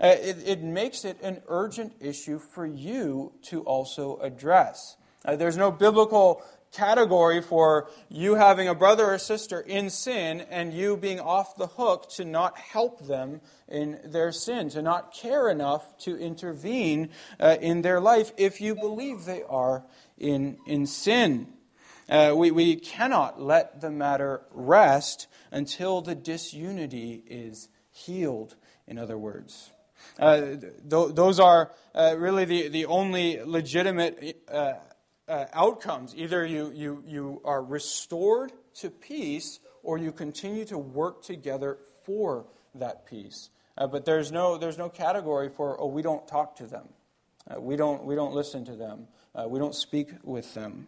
Uh, 0.00 0.08
it, 0.08 0.36
it 0.46 0.62
makes 0.62 1.04
it 1.04 1.20
an 1.22 1.42
urgent 1.48 1.94
issue 2.00 2.38
for 2.38 2.66
you 2.66 3.32
to 3.42 3.62
also 3.62 4.18
address. 4.18 4.96
Uh, 5.26 5.36
there's 5.36 5.56
no 5.56 5.70
biblical 5.70 6.42
category 6.72 7.40
for 7.40 7.88
you 8.08 8.34
having 8.34 8.68
a 8.68 8.74
brother 8.74 9.06
or 9.06 9.18
sister 9.18 9.60
in 9.60 9.88
sin 9.88 10.40
and 10.50 10.72
you 10.72 10.96
being 10.96 11.18
off 11.18 11.56
the 11.56 11.66
hook 11.66 12.08
to 12.10 12.24
not 12.24 12.56
help 12.58 13.06
them 13.06 13.40
in 13.68 13.98
their 14.04 14.30
sin, 14.30 14.68
to 14.68 14.82
not 14.82 15.14
care 15.14 15.48
enough 15.48 15.96
to 15.98 16.16
intervene 16.16 17.08
uh, 17.40 17.56
in 17.60 17.82
their 17.82 18.00
life 18.00 18.30
if 18.36 18.60
you 18.60 18.74
believe 18.74 19.24
they 19.24 19.42
are 19.44 19.84
in, 20.18 20.58
in 20.66 20.86
sin. 20.86 21.46
Uh, 22.08 22.32
we, 22.36 22.50
we 22.50 22.76
cannot 22.76 23.40
let 23.40 23.80
the 23.80 23.90
matter 23.90 24.42
rest 24.52 25.26
until 25.50 26.00
the 26.00 26.14
disunity 26.14 27.24
is 27.26 27.68
healed, 27.90 28.54
in 28.86 28.98
other 28.98 29.18
words. 29.18 29.72
Uh, 30.18 30.40
th- 30.40 31.14
those 31.14 31.40
are 31.40 31.72
uh, 31.94 32.14
really 32.16 32.44
the, 32.44 32.68
the 32.68 32.86
only 32.86 33.40
legitimate 33.42 34.44
uh, 35.28 35.46
outcomes. 35.52 36.14
Either 36.16 36.44
you, 36.44 36.72
you, 36.74 37.02
you 37.06 37.40
are 37.44 37.62
restored 37.62 38.52
to 38.74 38.90
peace 38.90 39.60
or 39.82 39.98
you 39.98 40.12
continue 40.12 40.64
to 40.66 40.78
work 40.78 41.22
together 41.22 41.78
for 42.04 42.46
that 42.74 43.06
peace. 43.06 43.50
Uh, 43.78 43.86
but 43.86 44.04
there's 44.04 44.32
no, 44.32 44.56
there's 44.56 44.78
no 44.78 44.88
category 44.88 45.48
for, 45.48 45.80
oh, 45.80 45.86
we 45.86 46.02
don't 46.02 46.26
talk 46.26 46.56
to 46.56 46.66
them. 46.66 46.88
Uh, 47.48 47.60
we, 47.60 47.76
don't, 47.76 48.04
we 48.04 48.14
don't 48.14 48.34
listen 48.34 48.64
to 48.64 48.74
them. 48.74 49.06
Uh, 49.34 49.46
we 49.46 49.58
don't 49.58 49.74
speak 49.74 50.10
with 50.22 50.52
them. 50.54 50.86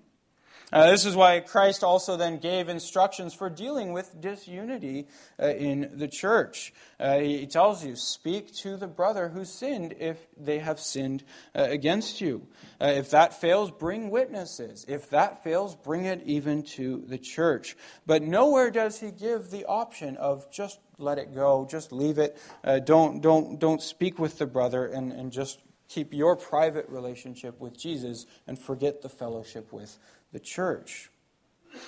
Uh, 0.70 0.90
this 0.90 1.06
is 1.06 1.16
why 1.16 1.40
Christ 1.40 1.82
also 1.82 2.16
then 2.16 2.38
gave 2.38 2.68
instructions 2.68 3.32
for 3.32 3.48
dealing 3.48 3.92
with 3.92 4.20
disunity 4.20 5.08
uh, 5.40 5.46
in 5.48 5.90
the 5.94 6.08
church. 6.08 6.74
Uh, 7.00 7.18
he 7.18 7.46
tells 7.46 7.84
you, 7.84 7.96
speak 7.96 8.54
to 8.56 8.76
the 8.76 8.86
brother 8.86 9.28
who 9.28 9.44
sinned 9.44 9.94
if 9.98 10.18
they 10.36 10.58
have 10.58 10.78
sinned 10.78 11.24
uh, 11.54 11.62
against 11.62 12.20
you. 12.20 12.46
Uh, 12.80 12.86
if 12.86 13.10
that 13.10 13.40
fails, 13.40 13.70
bring 13.70 14.10
witnesses. 14.10 14.84
If 14.88 15.08
that 15.10 15.42
fails, 15.42 15.74
bring 15.74 16.04
it 16.04 16.22
even 16.26 16.62
to 16.74 17.02
the 17.06 17.18
church. 17.18 17.76
But 18.06 18.22
nowhere 18.22 18.70
does 18.70 19.00
he 19.00 19.10
give 19.10 19.50
the 19.50 19.64
option 19.64 20.16
of 20.18 20.50
just 20.50 20.80
let 20.98 21.16
it 21.16 21.34
go, 21.34 21.66
just 21.70 21.92
leave 21.92 22.18
it, 22.18 22.36
uh, 22.64 22.80
don't, 22.80 23.20
don't, 23.20 23.58
don't 23.58 23.80
speak 23.80 24.18
with 24.18 24.38
the 24.38 24.46
brother, 24.46 24.84
and, 24.86 25.12
and 25.12 25.30
just 25.30 25.60
keep 25.88 26.12
your 26.12 26.36
private 26.36 26.88
relationship 26.88 27.58
with 27.60 27.78
Jesus 27.78 28.26
and 28.46 28.58
forget 28.58 29.00
the 29.00 29.08
fellowship 29.08 29.72
with 29.72 29.98
the 30.32 30.40
church. 30.40 31.10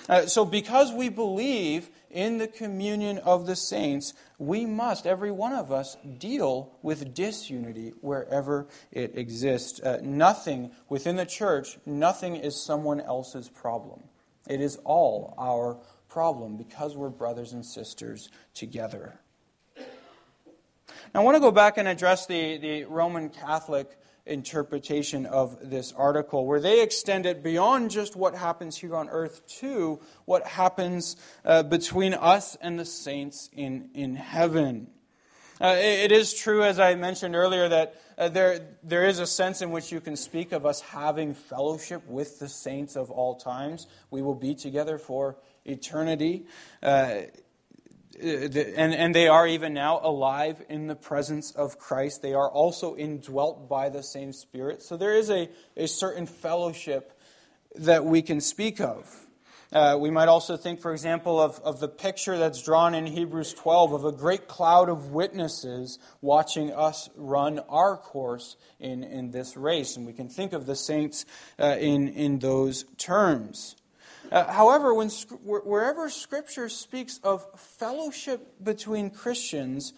Uh, 0.07 0.25
so, 0.25 0.45
because 0.45 0.91
we 0.91 1.09
believe 1.09 1.89
in 2.09 2.37
the 2.37 2.47
communion 2.47 3.17
of 3.19 3.45
the 3.45 3.55
saints, 3.55 4.13
we 4.37 4.65
must, 4.65 5.05
every 5.05 5.31
one 5.31 5.53
of 5.53 5.71
us, 5.71 5.97
deal 6.17 6.77
with 6.81 7.13
disunity 7.13 7.93
wherever 8.01 8.67
it 8.91 9.17
exists. 9.17 9.79
Uh, 9.79 9.99
nothing 10.01 10.71
within 10.89 11.15
the 11.15 11.25
church, 11.25 11.77
nothing 11.85 12.35
is 12.35 12.63
someone 12.63 13.01
else's 13.01 13.49
problem. 13.49 14.03
It 14.47 14.61
is 14.61 14.77
all 14.83 15.33
our 15.37 15.79
problem 16.09 16.57
because 16.57 16.95
we're 16.95 17.09
brothers 17.09 17.53
and 17.53 17.65
sisters 17.65 18.29
together. 18.53 19.19
Now, 21.13 21.21
I 21.21 21.23
want 21.23 21.35
to 21.35 21.41
go 21.41 21.51
back 21.51 21.77
and 21.77 21.87
address 21.87 22.25
the, 22.25 22.57
the 22.57 22.85
Roman 22.85 23.29
Catholic 23.29 23.97
interpretation 24.25 25.25
of 25.25 25.57
this 25.69 25.91
article, 25.93 26.45
where 26.45 26.59
they 26.59 26.81
extend 26.81 27.25
it 27.25 27.43
beyond 27.43 27.91
just 27.91 28.15
what 28.15 28.35
happens 28.35 28.77
here 28.77 28.95
on 28.95 29.09
earth 29.09 29.45
to 29.47 29.99
what 30.25 30.45
happens 30.45 31.15
uh, 31.43 31.63
between 31.63 32.13
us 32.13 32.57
and 32.61 32.79
the 32.79 32.85
saints 32.85 33.49
in, 33.53 33.89
in 33.93 34.15
heaven. 34.15 34.87
Uh, 35.59 35.75
it, 35.77 36.11
it 36.11 36.11
is 36.11 36.33
true, 36.33 36.63
as 36.63 36.79
I 36.79 36.95
mentioned 36.95 37.35
earlier, 37.35 37.69
that 37.69 38.01
uh, 38.17 38.29
there, 38.29 38.75
there 38.83 39.05
is 39.05 39.19
a 39.19 39.27
sense 39.27 39.61
in 39.61 39.71
which 39.71 39.91
you 39.91 40.01
can 40.01 40.15
speak 40.15 40.51
of 40.51 40.65
us 40.65 40.81
having 40.81 41.33
fellowship 41.33 42.07
with 42.07 42.39
the 42.39 42.49
saints 42.49 42.95
of 42.95 43.11
all 43.11 43.35
times. 43.35 43.87
We 44.09 44.21
will 44.21 44.35
be 44.35 44.55
together 44.55 44.97
for 44.97 45.37
eternity. 45.65 46.45
Uh, 46.81 47.21
and, 48.21 48.93
and 48.93 49.15
they 49.15 49.27
are 49.27 49.47
even 49.47 49.73
now 49.73 49.99
alive 50.03 50.61
in 50.69 50.87
the 50.87 50.95
presence 50.95 51.51
of 51.51 51.77
Christ. 51.77 52.21
They 52.21 52.33
are 52.33 52.49
also 52.49 52.95
indwelt 52.95 53.67
by 53.67 53.89
the 53.89 54.03
same 54.03 54.33
Spirit. 54.33 54.81
So 54.83 54.97
there 54.97 55.15
is 55.15 55.29
a, 55.29 55.49
a 55.75 55.87
certain 55.87 56.25
fellowship 56.25 57.17
that 57.75 58.05
we 58.05 58.21
can 58.21 58.41
speak 58.41 58.79
of. 58.79 59.09
Uh, 59.73 59.97
we 59.97 60.09
might 60.09 60.27
also 60.27 60.57
think, 60.57 60.81
for 60.81 60.91
example, 60.91 61.39
of, 61.39 61.57
of 61.61 61.79
the 61.79 61.87
picture 61.87 62.37
that's 62.37 62.61
drawn 62.61 62.93
in 62.93 63.05
Hebrews 63.05 63.53
12 63.53 63.93
of 63.93 64.05
a 64.05 64.11
great 64.11 64.49
cloud 64.49 64.89
of 64.89 65.11
witnesses 65.11 65.97
watching 66.19 66.73
us 66.73 67.09
run 67.15 67.59
our 67.69 67.95
course 67.95 68.57
in, 68.81 69.05
in 69.05 69.31
this 69.31 69.55
race. 69.55 69.95
And 69.95 70.05
we 70.05 70.11
can 70.11 70.27
think 70.27 70.51
of 70.51 70.65
the 70.65 70.75
saints 70.75 71.25
uh, 71.57 71.77
in, 71.79 72.09
in 72.09 72.39
those 72.39 72.83
terms. 72.97 73.77
Uh, 74.31 74.49
however, 74.51 74.93
when, 74.93 75.09
wherever 75.43 76.09
Scripture 76.09 76.69
speaks 76.69 77.19
of 77.23 77.45
fellowship 77.59 78.63
between 78.63 79.09
Christians, 79.09 79.93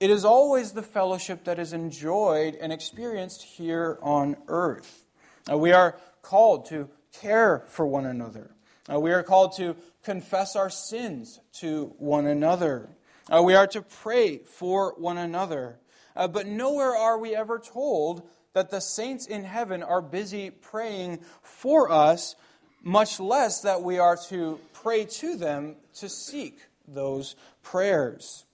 it 0.00 0.10
is 0.10 0.24
always 0.24 0.72
the 0.72 0.82
fellowship 0.82 1.44
that 1.44 1.58
is 1.58 1.72
enjoyed 1.72 2.54
and 2.56 2.72
experienced 2.72 3.42
here 3.42 3.98
on 4.02 4.36
earth. 4.48 5.06
Uh, 5.50 5.56
we 5.56 5.72
are 5.72 5.96
called 6.20 6.66
to 6.66 6.90
care 7.12 7.64
for 7.68 7.86
one 7.86 8.04
another. 8.04 8.50
Uh, 8.90 9.00
we 9.00 9.12
are 9.12 9.22
called 9.22 9.56
to 9.56 9.76
confess 10.02 10.56
our 10.56 10.70
sins 10.70 11.40
to 11.52 11.94
one 11.98 12.26
another. 12.26 12.90
Uh, 13.32 13.42
we 13.42 13.54
are 13.54 13.66
to 13.66 13.80
pray 13.80 14.38
for 14.38 14.94
one 14.98 15.16
another. 15.16 15.78
Uh, 16.14 16.28
but 16.28 16.46
nowhere 16.46 16.94
are 16.94 17.18
we 17.18 17.34
ever 17.34 17.58
told 17.58 18.28
that 18.52 18.70
the 18.70 18.80
saints 18.80 19.26
in 19.26 19.44
heaven 19.44 19.82
are 19.82 20.02
busy 20.02 20.50
praying 20.50 21.20
for 21.42 21.90
us 21.90 22.34
much 22.82 23.20
less 23.20 23.60
that 23.62 23.82
we 23.82 23.98
are 23.98 24.16
to 24.28 24.58
pray 24.72 25.04
to 25.04 25.36
them 25.36 25.76
to 25.94 26.08
seek 26.08 26.58
those 26.86 27.36
prayers. 27.62 28.44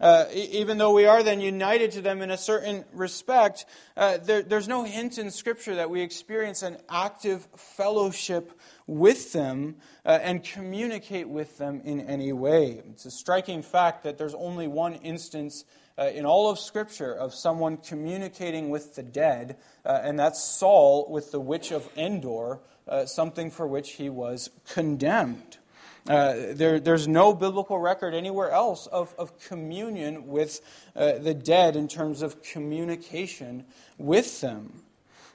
Uh, 0.00 0.24
even 0.32 0.78
though 0.78 0.92
we 0.92 1.06
are 1.06 1.22
then 1.22 1.40
united 1.40 1.92
to 1.92 2.00
them 2.00 2.20
in 2.20 2.30
a 2.30 2.36
certain 2.36 2.84
respect, 2.92 3.64
uh, 3.96 4.18
there, 4.18 4.42
there's 4.42 4.68
no 4.68 4.84
hint 4.84 5.18
in 5.18 5.30
Scripture 5.30 5.76
that 5.76 5.88
we 5.88 6.00
experience 6.00 6.62
an 6.62 6.76
active 6.88 7.46
fellowship 7.56 8.52
with 8.86 9.32
them 9.32 9.76
uh, 10.04 10.18
and 10.22 10.42
communicate 10.42 11.28
with 11.28 11.58
them 11.58 11.80
in 11.84 12.00
any 12.00 12.32
way. 12.32 12.82
It's 12.90 13.06
a 13.06 13.10
striking 13.10 13.62
fact 13.62 14.02
that 14.02 14.18
there's 14.18 14.34
only 14.34 14.66
one 14.66 14.94
instance 14.94 15.64
uh, 15.96 16.10
in 16.12 16.26
all 16.26 16.50
of 16.50 16.58
Scripture 16.58 17.14
of 17.14 17.32
someone 17.32 17.76
communicating 17.76 18.70
with 18.70 18.96
the 18.96 19.02
dead, 19.02 19.56
uh, 19.84 20.00
and 20.02 20.18
that's 20.18 20.42
Saul 20.42 21.06
with 21.08 21.30
the 21.30 21.40
witch 21.40 21.70
of 21.70 21.88
Endor 21.96 22.60
uh, 22.86 23.06
something 23.06 23.50
for 23.50 23.66
which 23.66 23.92
he 23.92 24.08
was 24.08 24.50
condemned. 24.68 25.58
Uh, 26.08 26.34
there, 26.50 26.78
there's 26.78 27.08
no 27.08 27.32
biblical 27.32 27.78
record 27.78 28.12
anywhere 28.12 28.50
else 28.50 28.86
of, 28.88 29.14
of 29.16 29.38
communion 29.40 30.26
with 30.26 30.60
uh, 30.94 31.12
the 31.12 31.32
dead 31.32 31.76
in 31.76 31.88
terms 31.88 32.20
of 32.20 32.42
communication 32.42 33.64
with 33.96 34.40
them. 34.42 34.82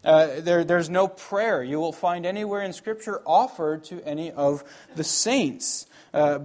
Uh, 0.03 0.39
there, 0.39 0.63
there's 0.63 0.89
no 0.89 1.07
prayer 1.07 1.63
you 1.63 1.79
will 1.79 1.91
find 1.91 2.25
anywhere 2.25 2.61
in 2.61 2.71
Scripture 2.71 3.21
offered 3.25 3.83
to 3.83 4.01
any 4.07 4.31
of 4.31 4.63
the 4.95 5.03
saints. 5.03 5.87
Uh, 6.13 6.39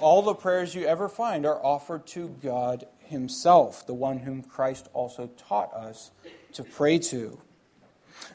all 0.00 0.22
the 0.22 0.34
prayers 0.34 0.74
you 0.74 0.86
ever 0.86 1.08
find 1.08 1.44
are 1.44 1.62
offered 1.64 2.06
to 2.06 2.28
God 2.42 2.86
Himself, 3.00 3.86
the 3.86 3.94
one 3.94 4.18
whom 4.18 4.42
Christ 4.42 4.88
also 4.92 5.28
taught 5.36 5.74
us 5.74 6.12
to 6.52 6.62
pray 6.62 6.98
to. 6.98 7.40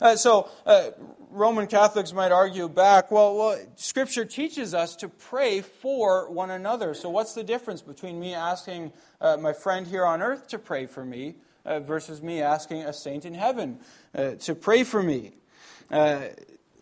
Uh, 0.02 0.16
so, 0.16 0.50
uh, 0.66 0.92
Roman 1.32 1.68
Catholics 1.68 2.12
might 2.12 2.32
argue 2.32 2.68
back, 2.68 3.12
well, 3.12 3.36
well, 3.36 3.60
Scripture 3.76 4.26
teaches 4.26 4.74
us 4.74 4.96
to 4.98 5.10
pray 5.10 5.62
for 5.62 6.30
one 6.32 6.50
another. 6.50 6.94
So, 6.94 7.10
what's 7.10 7.34
the 7.34 7.44
difference 7.44 7.82
between 7.82 8.20
me 8.20 8.34
asking 8.34 8.92
uh, 9.22 9.38
my 9.38 9.54
friend 9.54 9.86
here 9.86 10.06
on 10.06 10.22
earth 10.22 10.48
to 10.50 10.60
pray 10.60 10.86
for 10.86 11.06
me 11.06 11.36
uh, 11.66 11.80
versus 11.82 12.22
me 12.22 12.42
asking 12.42 12.82
a 12.84 12.94
saint 12.94 13.26
in 13.26 13.34
heaven 13.34 13.80
uh, 14.16 14.32
to 14.40 14.56
pray 14.56 14.84
for 14.84 15.04
me? 15.04 15.34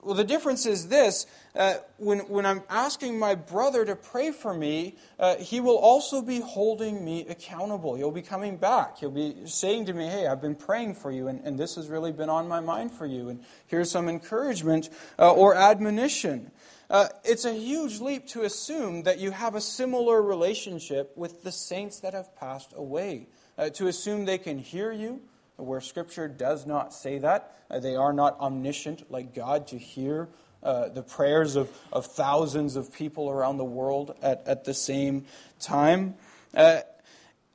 Well, 0.07 0.15
the 0.15 0.23
difference 0.23 0.65
is 0.65 0.87
this 0.87 1.25
uh, 1.53 1.73
when, 1.97 2.19
when 2.29 2.45
I'm 2.45 2.63
asking 2.69 3.19
my 3.19 3.35
brother 3.35 3.83
to 3.83 3.93
pray 3.93 4.31
for 4.31 4.53
me, 4.53 4.95
uh, 5.19 5.35
he 5.35 5.59
will 5.59 5.75
also 5.75 6.21
be 6.21 6.39
holding 6.39 7.03
me 7.03 7.27
accountable. 7.27 7.95
He'll 7.95 8.09
be 8.09 8.21
coming 8.21 8.55
back. 8.55 8.99
He'll 8.99 9.11
be 9.11 9.35
saying 9.43 9.87
to 9.87 9.93
me, 9.93 10.05
Hey, 10.05 10.25
I've 10.25 10.41
been 10.41 10.55
praying 10.55 10.95
for 10.95 11.11
you, 11.11 11.27
and, 11.27 11.41
and 11.43 11.59
this 11.59 11.75
has 11.75 11.89
really 11.89 12.13
been 12.13 12.29
on 12.29 12.47
my 12.47 12.61
mind 12.61 12.93
for 12.93 13.05
you, 13.05 13.27
and 13.27 13.43
here's 13.65 13.91
some 13.91 14.07
encouragement 14.07 14.89
uh, 15.19 15.33
or 15.33 15.55
admonition. 15.55 16.51
Uh, 16.89 17.09
it's 17.25 17.43
a 17.43 17.53
huge 17.53 17.99
leap 17.99 18.27
to 18.27 18.43
assume 18.43 19.03
that 19.03 19.19
you 19.19 19.31
have 19.31 19.55
a 19.55 19.61
similar 19.61 20.21
relationship 20.21 21.11
with 21.17 21.43
the 21.43 21.51
saints 21.51 21.99
that 21.99 22.13
have 22.13 22.33
passed 22.37 22.71
away, 22.77 23.27
uh, 23.57 23.69
to 23.71 23.87
assume 23.87 24.23
they 24.23 24.37
can 24.37 24.57
hear 24.57 24.89
you 24.89 25.19
where 25.57 25.81
Scripture 25.81 26.27
does 26.27 26.65
not 26.65 26.93
say 26.93 27.17
that. 27.19 27.55
Uh, 27.69 27.79
they 27.79 27.95
are 27.95 28.13
not 28.13 28.39
omniscient 28.39 29.11
like 29.11 29.33
God 29.33 29.67
to 29.67 29.77
hear 29.77 30.29
uh, 30.63 30.89
the 30.89 31.03
prayers 31.03 31.55
of, 31.55 31.69
of 31.91 32.05
thousands 32.05 32.75
of 32.75 32.93
people 32.93 33.29
around 33.29 33.57
the 33.57 33.65
world 33.65 34.15
at, 34.21 34.43
at 34.47 34.63
the 34.63 34.73
same 34.73 35.25
time. 35.59 36.15
Uh, 36.53 36.81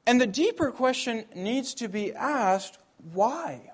and 0.06 0.20
the 0.20 0.26
deeper 0.26 0.70
question 0.70 1.24
needs 1.34 1.74
to 1.74 1.88
be 1.88 2.12
asked 2.12 2.78
why? 3.12 3.72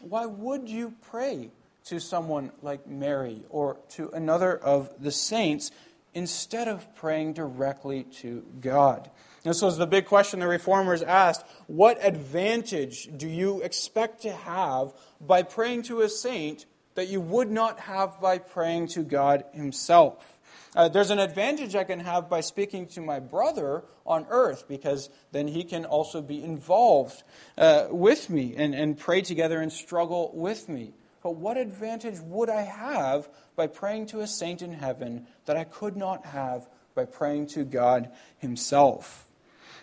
Why 0.00 0.26
would 0.26 0.68
you 0.68 0.94
pray 1.02 1.50
to 1.84 2.00
someone 2.00 2.50
like 2.62 2.86
Mary 2.86 3.42
or 3.50 3.78
to 3.90 4.08
another 4.10 4.56
of 4.56 4.90
the 4.98 5.10
saints 5.10 5.70
instead 6.14 6.68
of 6.68 6.94
praying 6.94 7.34
directly 7.34 8.04
to 8.04 8.44
God? 8.60 9.10
This 9.44 9.60
was 9.60 9.76
the 9.76 9.86
big 9.86 10.06
question 10.06 10.40
the 10.40 10.48
reformers 10.48 11.02
asked. 11.02 11.44
What 11.66 11.98
advantage 12.00 13.10
do 13.14 13.28
you 13.28 13.60
expect 13.60 14.22
to 14.22 14.32
have 14.32 14.94
by 15.20 15.42
praying 15.42 15.82
to 15.84 16.00
a 16.00 16.08
saint 16.08 16.64
that 16.94 17.08
you 17.08 17.20
would 17.20 17.50
not 17.50 17.80
have 17.80 18.18
by 18.22 18.38
praying 18.38 18.88
to 18.88 19.02
God 19.02 19.44
Himself? 19.52 20.38
Uh, 20.74 20.88
there's 20.88 21.10
an 21.10 21.18
advantage 21.18 21.76
I 21.76 21.84
can 21.84 22.00
have 22.00 22.30
by 22.30 22.40
speaking 22.40 22.86
to 22.88 23.02
my 23.02 23.20
brother 23.20 23.84
on 24.06 24.26
earth 24.30 24.66
because 24.66 25.10
then 25.30 25.46
he 25.46 25.62
can 25.62 25.84
also 25.84 26.22
be 26.22 26.42
involved 26.42 27.22
uh, 27.58 27.86
with 27.90 28.30
me 28.30 28.54
and, 28.56 28.74
and 28.74 28.98
pray 28.98 29.20
together 29.20 29.60
and 29.60 29.70
struggle 29.70 30.32
with 30.34 30.70
me. 30.70 30.94
But 31.22 31.36
what 31.36 31.58
advantage 31.58 32.18
would 32.20 32.50
I 32.50 32.62
have 32.62 33.28
by 33.56 33.66
praying 33.66 34.06
to 34.06 34.20
a 34.20 34.26
saint 34.26 34.62
in 34.62 34.72
heaven 34.72 35.26
that 35.44 35.56
I 35.56 35.64
could 35.64 35.96
not 35.96 36.26
have 36.26 36.66
by 36.94 37.04
praying 37.04 37.48
to 37.48 37.64
God 37.64 38.10
Himself? 38.38 39.23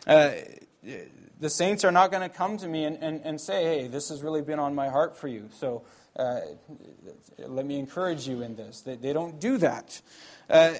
Uh, 0.07 0.31
the 1.39 1.49
saints 1.49 1.83
are 1.83 1.91
not 1.91 2.11
going 2.11 2.27
to 2.27 2.35
come 2.35 2.57
to 2.57 2.67
me 2.67 2.85
and, 2.85 2.97
and, 3.01 3.21
and 3.23 3.41
say, 3.41 3.63
hey, 3.63 3.87
this 3.87 4.09
has 4.09 4.21
really 4.21 4.41
been 4.41 4.59
on 4.59 4.75
my 4.75 4.89
heart 4.89 5.17
for 5.17 5.27
you. 5.27 5.49
So 5.51 5.83
uh, 6.15 6.41
let 7.39 7.65
me 7.65 7.79
encourage 7.79 8.27
you 8.27 8.41
in 8.41 8.55
this. 8.55 8.81
They, 8.81 8.95
they 8.95 9.13
don't 9.13 9.39
do 9.39 9.57
that. 9.57 10.01
Uh, 10.49 10.73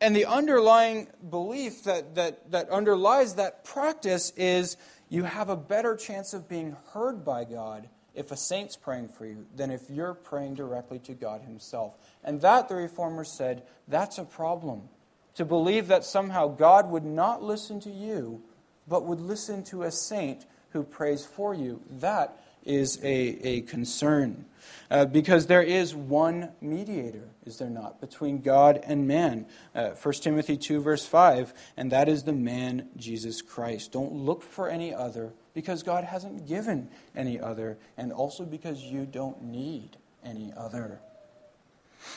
and 0.00 0.14
the 0.14 0.26
underlying 0.26 1.08
belief 1.30 1.84
that, 1.84 2.16
that, 2.16 2.50
that 2.50 2.68
underlies 2.70 3.36
that 3.36 3.64
practice 3.64 4.32
is 4.36 4.76
you 5.08 5.22
have 5.22 5.48
a 5.48 5.56
better 5.56 5.96
chance 5.96 6.34
of 6.34 6.48
being 6.48 6.76
heard 6.92 7.24
by 7.24 7.44
God 7.44 7.88
if 8.14 8.30
a 8.30 8.36
saint's 8.36 8.76
praying 8.76 9.08
for 9.08 9.26
you 9.26 9.46
than 9.54 9.70
if 9.70 9.88
you're 9.90 10.14
praying 10.14 10.54
directly 10.54 10.98
to 11.00 11.14
God 11.14 11.42
Himself. 11.42 11.96
And 12.22 12.40
that, 12.42 12.68
the 12.68 12.74
Reformers 12.74 13.32
said, 13.36 13.62
that's 13.88 14.18
a 14.18 14.24
problem 14.24 14.88
to 15.34 15.44
believe 15.44 15.88
that 15.88 16.04
somehow 16.04 16.48
God 16.48 16.90
would 16.90 17.04
not 17.04 17.42
listen 17.42 17.80
to 17.80 17.90
you, 17.90 18.42
but 18.86 19.04
would 19.04 19.20
listen 19.20 19.64
to 19.64 19.82
a 19.82 19.90
saint 19.90 20.46
who 20.70 20.82
prays 20.82 21.24
for 21.24 21.54
you. 21.54 21.80
That 21.90 22.38
is 22.64 22.98
a, 23.02 23.06
a 23.46 23.60
concern. 23.62 24.46
Uh, 24.90 25.04
because 25.04 25.46
there 25.46 25.62
is 25.62 25.94
one 25.94 26.50
mediator, 26.60 27.28
is 27.44 27.58
there 27.58 27.68
not, 27.68 28.00
between 28.00 28.40
God 28.40 28.80
and 28.84 29.06
man. 29.06 29.46
Uh, 29.74 29.90
1 29.90 30.14
Timothy 30.14 30.56
2, 30.56 30.80
verse 30.80 31.06
5, 31.06 31.52
and 31.76 31.90
that 31.92 32.08
is 32.08 32.22
the 32.22 32.32
man 32.32 32.88
Jesus 32.96 33.42
Christ. 33.42 33.92
Don't 33.92 34.12
look 34.12 34.42
for 34.42 34.68
any 34.68 34.94
other 34.94 35.32
because 35.52 35.82
God 35.82 36.04
hasn't 36.04 36.48
given 36.48 36.88
any 37.14 37.38
other, 37.38 37.78
and 37.96 38.12
also 38.12 38.44
because 38.44 38.82
you 38.82 39.06
don't 39.06 39.42
need 39.42 39.96
any 40.24 40.52
other. 40.56 41.00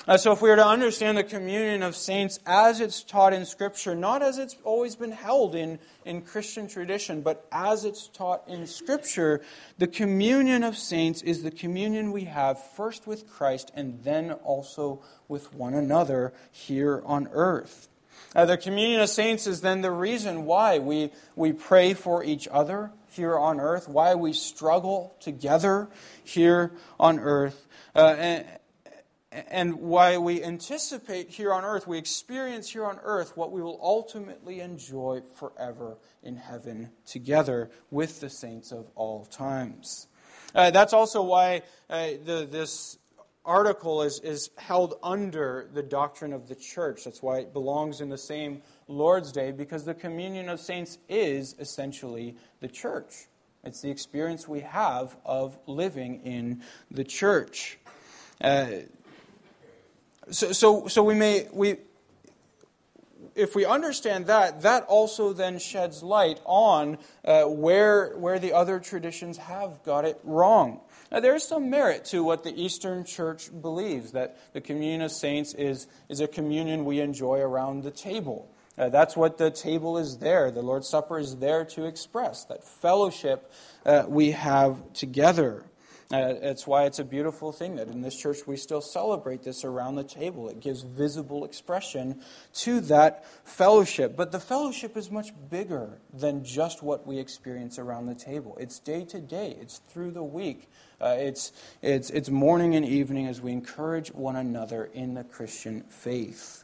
Uh, 0.08 0.18
so, 0.18 0.32
if 0.32 0.42
we 0.42 0.50
are 0.50 0.56
to 0.56 0.66
understand 0.66 1.18
the 1.18 1.24
communion 1.24 1.84
of 1.84 1.96
saints 1.96 2.40
as 2.46 2.80
it's 2.80 3.04
taught 3.04 3.34
in 3.34 3.46
Scripture, 3.46 3.96
not 3.96 4.22
as 4.22 4.38
it's 4.38 4.56
always 4.64 4.96
been 4.96 5.12
held 5.12 5.54
in, 5.56 5.80
in 6.06 6.22
Christian 6.22 6.68
tradition, 6.68 7.22
but 7.22 7.46
as 7.52 7.86
it's 7.86 8.08
taught 8.08 8.48
in 8.48 8.68
Scripture, 8.68 9.42
the 9.78 9.88
communion 9.88 10.64
of 10.64 10.78
saints 10.78 11.22
is 11.22 11.44
the 11.44 11.52
communion 11.52 12.12
we 12.12 12.24
have 12.24 12.62
first 12.72 13.06
with 13.06 13.30
Christ 13.30 13.72
and 13.76 14.04
then 14.04 14.32
also 14.32 15.02
with 15.28 15.54
one 15.54 15.74
another 15.74 16.34
here 16.52 17.02
on 17.06 17.28
earth. 17.32 17.90
Uh, 18.36 18.46
the 18.46 18.58
communion 18.58 19.02
of 19.02 19.10
saints 19.10 19.48
is 19.48 19.62
then 19.62 19.82
the 19.82 19.92
reason 19.92 20.46
why 20.46 20.80
we, 20.80 21.12
we 21.36 21.52
pray 21.54 21.94
for 21.94 22.24
each 22.24 22.48
other 22.52 22.92
here 23.12 23.38
on 23.38 23.60
earth, 23.60 23.88
why 23.88 24.16
we 24.16 24.34
struggle 24.34 25.16
together 25.20 25.90
here 26.24 26.72
on 27.00 27.20
earth. 27.20 27.68
Uh, 27.96 28.16
and, 28.18 28.46
and 29.50 29.76
why 29.76 30.18
we 30.18 30.44
anticipate 30.44 31.30
here 31.30 31.54
on 31.54 31.64
earth, 31.64 31.88
we 31.88 31.98
experience 31.98 32.70
here 32.70 32.86
on 32.86 33.00
earth 33.04 33.36
what 33.36 33.52
we 33.52 33.62
will 33.62 33.80
ultimately 33.82 34.60
enjoy 34.60 35.22
forever 35.36 35.98
in 36.24 36.36
heaven 36.38 36.90
together 37.06 37.70
with 37.92 38.20
the 38.20 38.30
saints 38.30 38.72
of 38.72 38.90
all 38.96 39.26
times. 39.26 40.08
Uh, 40.56 40.72
that's 40.72 40.94
also 40.94 41.22
why 41.22 41.62
uh, 41.90 42.10
the, 42.24 42.48
this 42.50 42.98
article 43.46 44.02
is, 44.02 44.20
is 44.22 44.50
held 44.58 44.96
under 45.02 45.70
the 45.74 45.84
doctrine 45.84 46.34
of 46.34 46.48
the 46.48 46.56
church. 46.56 47.06
That's 47.06 47.22
why 47.22 47.40
it 47.40 47.54
belongs 47.54 48.02
in 48.02 48.10
the 48.10 48.18
same 48.18 48.62
Lord's 48.88 49.32
Day, 49.32 49.52
because 49.52 49.86
the 49.86 49.94
communion 49.94 50.50
of 50.50 50.60
saints 50.60 50.98
is 51.08 51.56
essentially 51.60 52.36
the 52.60 52.68
church. 52.68 53.28
It's 53.64 53.82
the 53.82 53.90
experience 53.90 54.48
we 54.48 54.62
have 54.62 55.16
of 55.26 55.58
living 55.66 56.22
in 56.24 56.62
the 56.92 57.04
church. 57.04 57.80
Uh, 58.40 58.68
so, 60.30 60.52
so, 60.52 60.88
so 60.88 61.04
we 61.04 61.14
may, 61.14 61.48
we, 61.52 61.78
if 63.36 63.56
we 63.56 63.66
understand 63.66 64.26
that, 64.28 64.64
that 64.64 64.84
also 64.86 65.32
then 65.32 65.60
sheds 65.60 66.02
light 66.02 66.42
on 66.46 66.98
uh, 67.24 67.44
where, 67.44 68.18
where 68.18 68.40
the 68.40 68.54
other 68.54 68.80
traditions 68.80 69.38
have 69.38 69.84
got 69.84 70.06
it 70.06 70.20
wrong. 70.24 70.82
Now, 71.12 71.20
there 71.20 71.36
is 71.36 71.44
some 71.44 71.70
merit 71.70 72.04
to 72.06 72.24
what 72.24 72.44
the 72.44 72.62
Eastern 72.62 73.06
Church 73.06 73.50
believes 73.62 74.12
that 74.12 74.38
the 74.54 74.60
communion 74.60 75.02
of 75.02 75.12
saints 75.12 75.54
is, 75.54 75.88
is 76.10 76.20
a 76.20 76.28
communion 76.28 76.84
we 76.84 77.00
enjoy 77.00 77.40
around 77.40 77.84
the 77.84 77.92
table. 77.92 78.52
Uh, 78.78 78.90
that's 78.90 79.16
what 79.16 79.38
the 79.38 79.50
table 79.50 79.98
is 79.98 80.18
there. 80.18 80.52
The 80.52 80.62
Lord's 80.62 80.90
Supper 80.90 81.18
is 81.18 81.38
there 81.38 81.64
to 81.66 81.86
express 81.86 82.44
that 82.46 82.64
fellowship 82.64 83.52
uh, 83.86 84.04
we 84.08 84.32
have 84.32 84.94
together. 84.94 85.64
Uh, 86.10 86.36
it's 86.42 86.66
why 86.66 86.86
it's 86.86 87.00
a 87.00 87.04
beautiful 87.04 87.52
thing 87.52 87.76
that 87.76 87.90
in 87.90 88.02
this 88.02 88.16
church 88.16 88.48
we 88.48 88.56
still 88.56 88.80
celebrate 88.80 89.44
this 89.44 89.66
around 89.66 89.96
the 89.96 90.06
table. 90.06 90.48
It 90.48 90.62
gives 90.62 90.82
visible 90.82 91.44
expression 91.44 92.22
to 92.56 92.80
that 92.82 93.26
fellowship. 93.44 94.16
But 94.16 94.32
the 94.32 94.40
fellowship 94.40 94.96
is 94.96 95.12
much 95.12 95.32
bigger 95.50 96.00
than 96.14 96.46
just 96.46 96.82
what 96.82 97.06
we 97.06 97.20
experience 97.20 97.78
around 97.78 98.06
the 98.06 98.16
table. 98.16 98.56
It's 98.58 98.80
day 98.80 99.04
to 99.04 99.20
day, 99.20 99.58
it's 99.60 99.80
through 99.90 100.12
the 100.12 100.24
week, 100.24 100.70
uh, 101.02 101.18
it's, 101.20 101.52
it's, 101.82 102.10
it's 102.10 102.30
morning 102.30 102.76
and 102.76 102.86
evening 102.86 103.28
as 103.28 103.42
we 103.42 103.52
encourage 103.52 104.14
one 104.14 104.38
another 104.38 104.86
in 104.94 105.14
the 105.14 105.26
Christian 105.26 105.82
faith. 105.90 106.64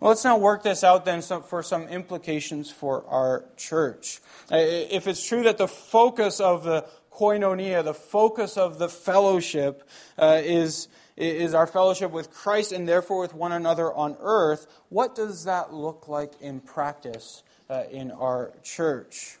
Well, 0.00 0.10
let's 0.10 0.24
now 0.24 0.36
work 0.36 0.62
this 0.64 0.82
out 0.84 1.04
then 1.04 1.22
for 1.22 1.62
some 1.62 1.84
implications 1.84 2.70
for 2.70 3.06
our 3.06 3.44
church. 3.56 4.20
Uh, 4.52 4.56
if 4.58 5.06
it's 5.06 5.26
true 5.26 5.44
that 5.44 5.56
the 5.56 5.68
focus 5.68 6.40
of 6.40 6.64
the 6.64 6.84
koinonia, 7.14 7.84
the 7.84 7.94
focus 7.94 8.56
of 8.56 8.78
the 8.78 8.88
fellowship, 8.88 9.88
uh, 10.18 10.40
is, 10.42 10.88
is 11.16 11.54
our 11.54 11.66
fellowship 11.66 12.10
with 12.10 12.30
Christ 12.30 12.72
and 12.72 12.88
therefore 12.88 13.20
with 13.20 13.34
one 13.34 13.52
another 13.52 13.92
on 13.92 14.16
earth. 14.20 14.66
What 14.88 15.14
does 15.14 15.44
that 15.44 15.72
look 15.72 16.08
like 16.08 16.32
in 16.40 16.60
practice 16.60 17.42
uh, 17.70 17.84
in 17.90 18.10
our 18.10 18.52
church? 18.62 19.38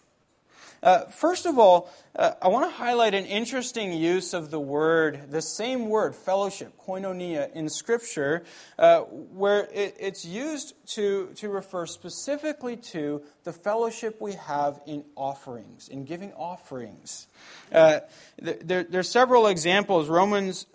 Uh, 0.84 1.06
first 1.06 1.46
of 1.46 1.58
all, 1.58 1.90
uh, 2.14 2.32
I 2.42 2.48
want 2.48 2.70
to 2.70 2.76
highlight 2.76 3.14
an 3.14 3.24
interesting 3.24 3.94
use 3.94 4.34
of 4.34 4.50
the 4.50 4.60
word, 4.60 5.30
the 5.30 5.40
same 5.40 5.88
word, 5.88 6.14
fellowship, 6.14 6.74
koinonia, 6.86 7.50
in 7.54 7.70
Scripture, 7.70 8.44
uh, 8.78 9.00
where 9.00 9.66
it, 9.72 9.96
it's 9.98 10.26
used 10.26 10.74
to, 10.88 11.30
to 11.36 11.48
refer 11.48 11.86
specifically 11.86 12.76
to 12.76 13.22
the 13.44 13.52
fellowship 13.52 14.20
we 14.20 14.34
have 14.34 14.78
in 14.86 15.06
offerings, 15.16 15.88
in 15.88 16.04
giving 16.04 16.34
offerings. 16.34 17.28
Uh, 17.72 18.00
there, 18.38 18.84
there 18.84 19.00
are 19.00 19.02
several 19.02 19.46
examples. 19.46 20.10
Romans 20.10 20.66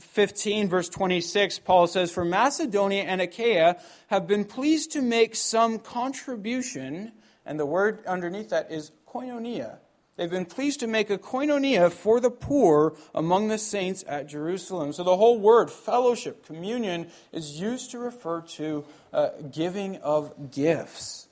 15, 0.00 0.68
verse 0.68 0.88
26, 0.88 1.60
Paul 1.60 1.86
says, 1.86 2.10
For 2.10 2.24
Macedonia 2.24 3.04
and 3.04 3.20
Achaia 3.20 3.76
have 4.08 4.26
been 4.26 4.44
pleased 4.46 4.90
to 4.92 5.00
make 5.00 5.36
some 5.36 5.78
contribution, 5.78 7.12
and 7.46 7.60
the 7.60 7.66
word 7.66 8.04
underneath 8.04 8.48
that 8.48 8.72
is 8.72 8.90
koinonia. 9.14 9.78
They've 10.16 10.30
been 10.30 10.46
pleased 10.46 10.80
to 10.80 10.86
make 10.86 11.10
a 11.10 11.18
koinonia 11.18 11.90
for 11.90 12.20
the 12.20 12.30
poor 12.30 12.94
among 13.14 13.48
the 13.48 13.58
saints 13.58 14.04
at 14.06 14.28
Jerusalem. 14.28 14.92
So 14.92 15.02
the 15.02 15.16
whole 15.16 15.38
word, 15.40 15.70
fellowship, 15.70 16.46
communion, 16.46 17.10
is 17.32 17.60
used 17.60 17.90
to 17.92 17.98
refer 17.98 18.42
to 18.42 18.84
uh, 19.12 19.30
giving 19.50 19.96
of 19.96 20.52
gifts. 20.52 21.28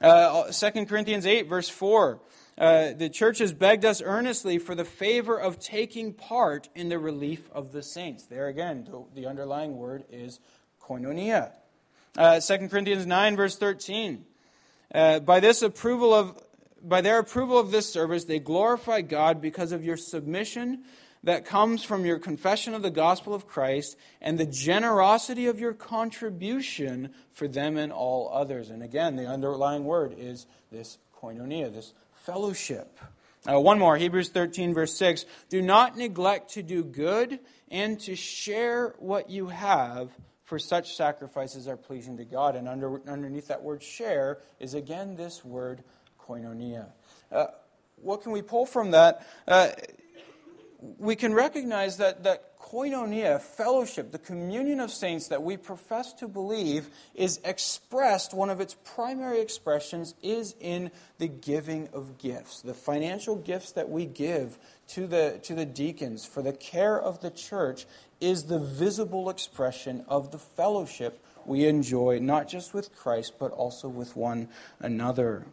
Uh, 0.00 0.50
2 0.52 0.86
Corinthians 0.86 1.26
8, 1.26 1.48
verse 1.48 1.68
4. 1.68 2.20
Uh, 2.56 2.92
the 2.92 3.08
church 3.08 3.38
has 3.38 3.52
begged 3.52 3.84
us 3.84 4.00
earnestly 4.02 4.58
for 4.58 4.74
the 4.74 4.84
favor 4.84 5.38
of 5.38 5.58
taking 5.58 6.12
part 6.12 6.68
in 6.74 6.88
the 6.88 6.98
relief 6.98 7.50
of 7.52 7.72
the 7.72 7.82
saints. 7.82 8.26
There 8.26 8.48
again, 8.48 8.88
the, 9.14 9.26
underlying 9.26 9.76
word 9.76 10.04
is 10.10 10.38
koinonia. 10.80 11.52
Uh, 12.16 12.38
2 12.38 12.68
Corinthians 12.68 13.06
9, 13.06 13.36
verse 13.36 13.56
13. 13.56 14.24
Uh, 14.94 15.20
by 15.20 15.40
this 15.40 15.62
approval 15.62 16.12
of 16.12 16.40
by 16.82 17.00
their 17.00 17.18
approval 17.18 17.58
of 17.58 17.70
this 17.70 17.90
service, 17.90 18.24
they 18.24 18.38
glorify 18.38 19.00
God 19.02 19.40
because 19.40 19.72
of 19.72 19.84
your 19.84 19.96
submission 19.96 20.84
that 21.22 21.44
comes 21.44 21.82
from 21.82 22.04
your 22.04 22.18
confession 22.18 22.74
of 22.74 22.82
the 22.82 22.90
gospel 22.90 23.34
of 23.34 23.46
Christ 23.46 23.96
and 24.20 24.38
the 24.38 24.46
generosity 24.46 25.46
of 25.46 25.60
your 25.60 25.74
contribution 25.74 27.10
for 27.32 27.46
them 27.46 27.76
and 27.76 27.92
all 27.92 28.30
others. 28.32 28.70
And 28.70 28.82
again, 28.82 29.16
the 29.16 29.26
underlying 29.26 29.84
word 29.84 30.14
is 30.16 30.46
this 30.72 30.98
koinonia, 31.14 31.72
this 31.72 31.92
fellowship. 32.12 32.98
Uh, 33.50 33.58
one 33.58 33.78
more, 33.78 33.96
Hebrews 33.96 34.30
13, 34.30 34.74
verse 34.74 34.94
6. 34.96 35.24
Do 35.48 35.62
not 35.62 35.96
neglect 35.96 36.52
to 36.52 36.62
do 36.62 36.84
good 36.84 37.40
and 37.70 37.98
to 38.00 38.14
share 38.16 38.94
what 38.98 39.30
you 39.30 39.48
have, 39.48 40.10
for 40.44 40.58
such 40.58 40.96
sacrifices 40.96 41.68
are 41.68 41.76
pleasing 41.76 42.16
to 42.18 42.24
God. 42.24 42.56
And 42.56 42.68
under, 42.68 43.00
underneath 43.08 43.48
that 43.48 43.62
word 43.62 43.82
share 43.82 44.38
is 44.58 44.74
again 44.74 45.16
this 45.16 45.44
word 45.44 45.82
koinonia. 46.30 46.86
Uh, 47.32 47.46
what 47.96 48.22
can 48.22 48.32
we 48.32 48.42
pull 48.42 48.66
from 48.66 48.92
that? 48.92 49.26
Uh, 49.46 49.68
we 50.98 51.16
can 51.16 51.34
recognize 51.34 51.98
that, 51.98 52.24
that 52.24 52.58
koinonia, 52.58 53.40
fellowship, 53.40 54.12
the 54.12 54.18
communion 54.18 54.80
of 54.80 54.90
saints 54.90 55.28
that 55.28 55.42
we 55.42 55.56
profess 55.56 56.12
to 56.14 56.28
believe 56.28 56.88
is 57.14 57.40
expressed, 57.44 58.32
one 58.32 58.48
of 58.48 58.60
its 58.60 58.76
primary 58.84 59.40
expressions 59.40 60.14
is 60.22 60.54
in 60.60 60.90
the 61.18 61.28
giving 61.28 61.88
of 61.92 62.16
gifts. 62.16 62.62
The 62.62 62.74
financial 62.74 63.36
gifts 63.36 63.72
that 63.72 63.90
we 63.90 64.06
give 64.06 64.58
to 64.88 65.06
the, 65.06 65.40
to 65.42 65.54
the 65.54 65.66
deacons 65.66 66.24
for 66.24 66.42
the 66.42 66.52
care 66.52 66.98
of 66.98 67.20
the 67.20 67.30
church 67.30 67.86
is 68.20 68.44
the 68.44 68.58
visible 68.58 69.28
expression 69.28 70.04
of 70.08 70.30
the 70.30 70.38
fellowship 70.38 71.22
we 71.44 71.66
enjoy, 71.66 72.18
not 72.20 72.48
just 72.48 72.72
with 72.72 72.94
Christ, 72.94 73.34
but 73.38 73.50
also 73.50 73.88
with 73.88 74.14
one 74.16 74.48
another. 74.78 75.46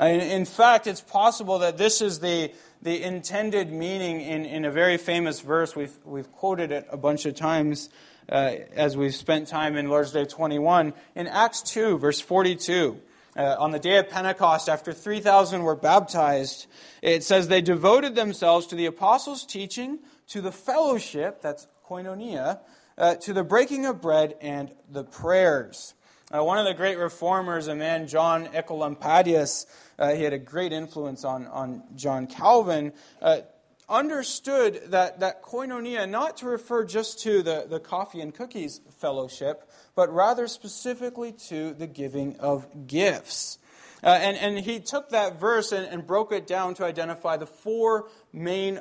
In 0.00 0.46
fact, 0.46 0.86
it's 0.86 1.02
possible 1.02 1.58
that 1.58 1.76
this 1.76 2.00
is 2.00 2.20
the, 2.20 2.52
the 2.80 3.02
intended 3.02 3.70
meaning 3.70 4.22
in, 4.22 4.46
in 4.46 4.64
a 4.64 4.70
very 4.70 4.96
famous 4.96 5.40
verse. 5.40 5.76
We've, 5.76 5.92
we've 6.06 6.30
quoted 6.32 6.72
it 6.72 6.86
a 6.90 6.96
bunch 6.96 7.26
of 7.26 7.34
times 7.34 7.90
uh, 8.30 8.54
as 8.72 8.96
we've 8.96 9.14
spent 9.14 9.48
time 9.48 9.76
in 9.76 9.90
Lord's 9.90 10.12
Day 10.12 10.24
21. 10.24 10.94
In 11.14 11.26
Acts 11.26 11.60
2, 11.62 11.98
verse 11.98 12.18
42, 12.18 12.98
uh, 13.36 13.56
on 13.58 13.72
the 13.72 13.78
day 13.78 13.98
of 13.98 14.08
Pentecost, 14.08 14.70
after 14.70 14.94
3,000 14.94 15.62
were 15.64 15.76
baptized, 15.76 16.66
it 17.02 17.22
says 17.22 17.48
they 17.48 17.60
devoted 17.60 18.14
themselves 18.14 18.66
to 18.68 18.76
the 18.76 18.86
apostles' 18.86 19.44
teaching, 19.44 19.98
to 20.28 20.40
the 20.40 20.52
fellowship, 20.52 21.42
that's 21.42 21.66
koinonia, 21.86 22.60
uh, 22.96 23.16
to 23.16 23.34
the 23.34 23.44
breaking 23.44 23.84
of 23.84 24.00
bread 24.00 24.34
and 24.40 24.72
the 24.90 25.04
prayers. 25.04 25.92
Uh, 26.32 26.44
one 26.44 26.58
of 26.58 26.64
the 26.64 26.74
great 26.74 26.96
reformers, 26.96 27.66
a 27.66 27.74
man, 27.74 28.06
John 28.06 28.46
Oecolampadius, 28.46 29.66
uh, 29.98 30.14
he 30.14 30.22
had 30.22 30.32
a 30.32 30.38
great 30.38 30.72
influence 30.72 31.24
on, 31.24 31.48
on 31.48 31.82
John 31.96 32.28
Calvin, 32.28 32.92
uh, 33.20 33.40
understood 33.88 34.80
that, 34.86 35.18
that 35.18 35.42
koinonia 35.42 36.08
not 36.08 36.36
to 36.36 36.46
refer 36.46 36.84
just 36.84 37.18
to 37.22 37.42
the, 37.42 37.66
the 37.68 37.80
coffee 37.80 38.20
and 38.20 38.32
cookies 38.32 38.80
fellowship, 39.00 39.68
but 39.96 40.14
rather 40.14 40.46
specifically 40.46 41.32
to 41.32 41.74
the 41.74 41.88
giving 41.88 42.36
of 42.36 42.86
gifts. 42.86 43.58
Uh, 44.04 44.06
and, 44.06 44.36
and 44.36 44.64
he 44.64 44.78
took 44.78 45.08
that 45.08 45.40
verse 45.40 45.72
and, 45.72 45.84
and 45.86 46.06
broke 46.06 46.30
it 46.30 46.46
down 46.46 46.74
to 46.74 46.84
identify 46.84 47.36
the 47.36 47.46
four 47.46 48.08
main 48.32 48.78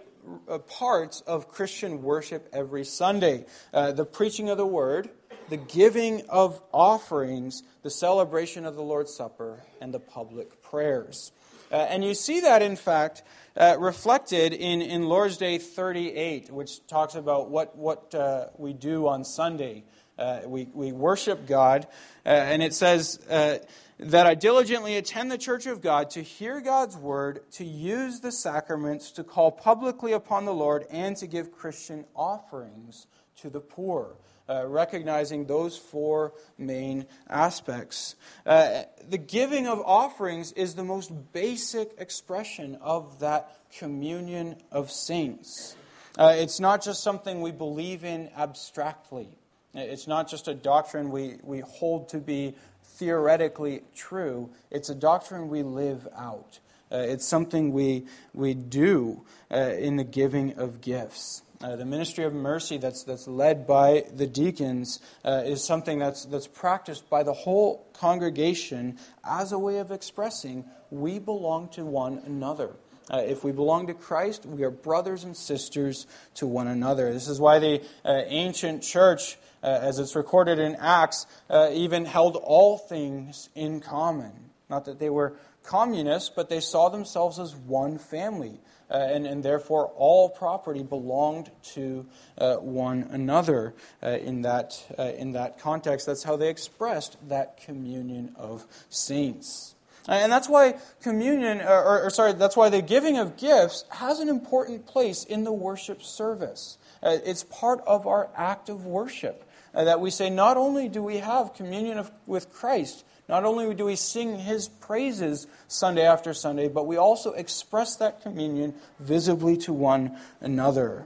uh, 0.47 0.59
parts 0.59 1.21
of 1.21 1.47
Christian 1.47 2.03
worship 2.03 2.47
every 2.53 2.85
Sunday 2.85 3.45
uh, 3.73 3.91
the 3.91 4.05
preaching 4.05 4.49
of 4.49 4.57
the 4.57 4.67
word, 4.67 5.09
the 5.49 5.57
giving 5.57 6.21
of 6.29 6.61
offerings, 6.71 7.63
the 7.81 7.89
celebration 7.89 8.65
of 8.65 8.75
the 8.75 8.83
Lord's 8.83 9.13
Supper, 9.13 9.63
and 9.81 9.93
the 9.93 9.99
public 9.99 10.61
prayers. 10.61 11.31
Uh, 11.71 11.75
and 11.75 12.03
you 12.03 12.13
see 12.13 12.41
that, 12.41 12.61
in 12.61 12.75
fact, 12.75 13.23
uh, 13.55 13.75
reflected 13.79 14.53
in, 14.53 14.81
in 14.81 15.03
Lord's 15.03 15.37
Day 15.37 15.57
38, 15.57 16.51
which 16.51 16.85
talks 16.87 17.15
about 17.15 17.49
what, 17.49 17.75
what 17.75 18.13
uh, 18.15 18.47
we 18.57 18.73
do 18.73 19.07
on 19.07 19.23
Sunday. 19.23 19.83
Uh, 20.17 20.41
we, 20.45 20.67
we 20.73 20.91
worship 20.91 21.47
God, 21.47 21.87
uh, 22.25 22.29
and 22.29 22.61
it 22.61 22.73
says 22.73 23.19
uh, 23.29 23.59
that 23.99 24.27
I 24.27 24.35
diligently 24.35 24.97
attend 24.97 25.31
the 25.31 25.37
church 25.37 25.65
of 25.65 25.81
God 25.81 26.09
to 26.11 26.21
hear 26.21 26.59
God's 26.59 26.97
word, 26.97 27.41
to 27.53 27.63
use 27.63 28.19
the 28.19 28.31
sacraments, 28.31 29.11
to 29.11 29.23
call 29.23 29.51
publicly 29.51 30.11
upon 30.11 30.45
the 30.45 30.53
Lord, 30.53 30.85
and 30.91 31.15
to 31.17 31.27
give 31.27 31.51
Christian 31.51 32.05
offerings 32.15 33.07
to 33.37 33.49
the 33.49 33.61
poor 33.61 34.15
uh, 34.49 34.65
recognizing 34.65 35.45
those 35.45 35.77
four 35.77 36.33
main 36.57 37.05
aspects. 37.29 38.15
Uh, 38.45 38.83
the 39.07 39.17
giving 39.17 39.67
of 39.67 39.79
offerings 39.85 40.51
is 40.53 40.75
the 40.75 40.83
most 40.83 41.11
basic 41.33 41.91
expression 41.97 42.77
of 42.81 43.19
that 43.19 43.55
communion 43.77 44.55
of 44.71 44.89
saints. 44.89 45.75
Uh, 46.17 46.33
it's 46.35 46.59
not 46.59 46.83
just 46.83 47.03
something 47.03 47.41
we 47.41 47.51
believe 47.51 48.03
in 48.03 48.29
abstractly. 48.35 49.29
It's 49.75 50.07
not 50.07 50.27
just 50.27 50.47
a 50.47 50.55
doctrine 50.55 51.11
we, 51.11 51.37
we 51.43 51.59
hold 51.59 52.09
to 52.09 52.17
be 52.17 52.55
theoretically 52.83 53.83
true. 53.95 54.49
It's 54.71 54.89
a 54.89 54.95
doctrine 54.95 55.47
we 55.49 55.63
live 55.63 56.07
out. 56.17 56.59
Uh, 56.91 56.97
it's 56.97 57.25
something 57.25 57.71
we, 57.71 58.05
we 58.33 58.55
do 58.55 59.21
uh, 59.51 59.57
in 59.57 59.95
the 59.95 60.03
giving 60.03 60.57
of 60.57 60.81
gifts. 60.81 61.43
Uh, 61.61 61.75
the 61.75 61.85
ministry 61.85 62.23
of 62.23 62.33
mercy 62.33 62.77
that's, 62.77 63.03
that's 63.03 63.27
led 63.27 63.67
by 63.67 64.05
the 64.15 64.25
deacons 64.25 65.01
uh, 65.25 65.43
is 65.45 65.61
something 65.61 65.99
that's, 65.99 66.23
that's 66.23 66.47
practiced 66.47 67.09
by 67.09 67.21
the 67.21 67.33
whole 67.33 67.85
congregation 67.91 68.97
as 69.25 69.51
a 69.51 69.59
way 69.59 69.79
of 69.79 69.91
expressing 69.91 70.63
we 70.89 71.19
belong 71.19 71.67
to 71.67 71.83
one 71.83 72.21
another. 72.25 72.71
Uh, 73.11 73.17
if 73.25 73.43
we 73.43 73.51
belong 73.51 73.87
to 73.87 73.93
Christ, 73.93 74.45
we 74.45 74.63
are 74.63 74.71
brothers 74.71 75.25
and 75.25 75.35
sisters 75.35 76.07
to 76.35 76.47
one 76.47 76.67
another. 76.67 77.11
This 77.11 77.27
is 77.27 77.41
why 77.41 77.59
the 77.59 77.81
uh, 78.05 78.21
ancient 78.27 78.81
church, 78.81 79.37
uh, 79.61 79.79
as 79.81 79.99
it's 79.99 80.15
recorded 80.15 80.59
in 80.59 80.77
Acts, 80.77 81.25
even 81.73 82.05
held 82.05 82.37
all 82.37 82.77
things 82.77 83.49
in 83.53 83.81
common. 83.81 84.31
Not 84.69 84.85
that 84.85 84.99
they 84.99 85.09
were 85.09 85.35
communists, 85.63 86.31
but 86.33 86.47
they 86.47 86.61
saw 86.61 86.87
themselves 86.87 87.37
as 87.37 87.53
one 87.53 87.97
family 87.97 88.61
uh, 88.89 88.95
and, 88.95 89.27
and 89.27 89.43
therefore 89.43 89.91
all 89.95 90.29
property 90.29 90.83
belonged 90.83 91.51
to 91.61 92.05
uh, 92.37 92.55
one 92.55 93.03
another 93.11 93.73
uh, 94.01 94.09
in, 94.09 94.41
that, 94.41 94.83
uh, 94.97 95.03
in 95.17 95.33
that 95.33 95.59
context. 95.59 96.05
That's 96.05 96.23
how 96.23 96.35
they 96.35 96.49
expressed 96.49 97.17
that 97.29 97.61
communion 97.61 98.33
of 98.35 98.65
saints. 98.89 99.75
Uh, 100.07 100.13
and 100.13 100.31
that's 100.31 100.49
why 100.49 100.75
communion, 101.01 101.61
or, 101.61 102.03
or, 102.05 102.09
sorry, 102.09 102.33
that's 102.33 102.57
why 102.57 102.69
the 102.69 102.81
giving 102.81 103.17
of 103.17 103.37
gifts 103.37 103.83
has 103.89 104.19
an 104.19 104.29
important 104.29 104.87
place 104.87 105.23
in 105.23 105.43
the 105.43 105.53
worship 105.53 106.01
service. 106.01 106.77
Uh, 107.03 107.17
it's 107.23 107.43
part 107.43 107.81
of 107.85 108.07
our 108.07 108.29
act 108.35 108.69
of 108.69 108.85
worship. 108.85 109.45
that 109.73 109.99
we 109.99 110.09
say, 110.09 110.29
not 110.29 110.57
only 110.57 110.89
do 110.89 111.03
we 111.03 111.17
have 111.17 111.53
communion 111.53 111.99
of, 111.99 112.11
with 112.25 112.51
Christ, 112.51 113.05
not 113.29 113.45
only 113.45 113.75
do 113.75 113.85
we 113.85 113.95
sing 113.95 114.39
his 114.39 114.67
praises 114.67 115.45
Sunday 115.67 116.03
after 116.03 116.33
Sunday, 116.33 116.67
but 116.67 116.87
we 116.87 116.97
also 116.97 117.31
express 117.33 117.95
that 117.97 118.23
communion 118.23 118.73
visibly 118.99 119.55
to 119.57 119.71
one 119.71 120.17
another. 120.41 121.05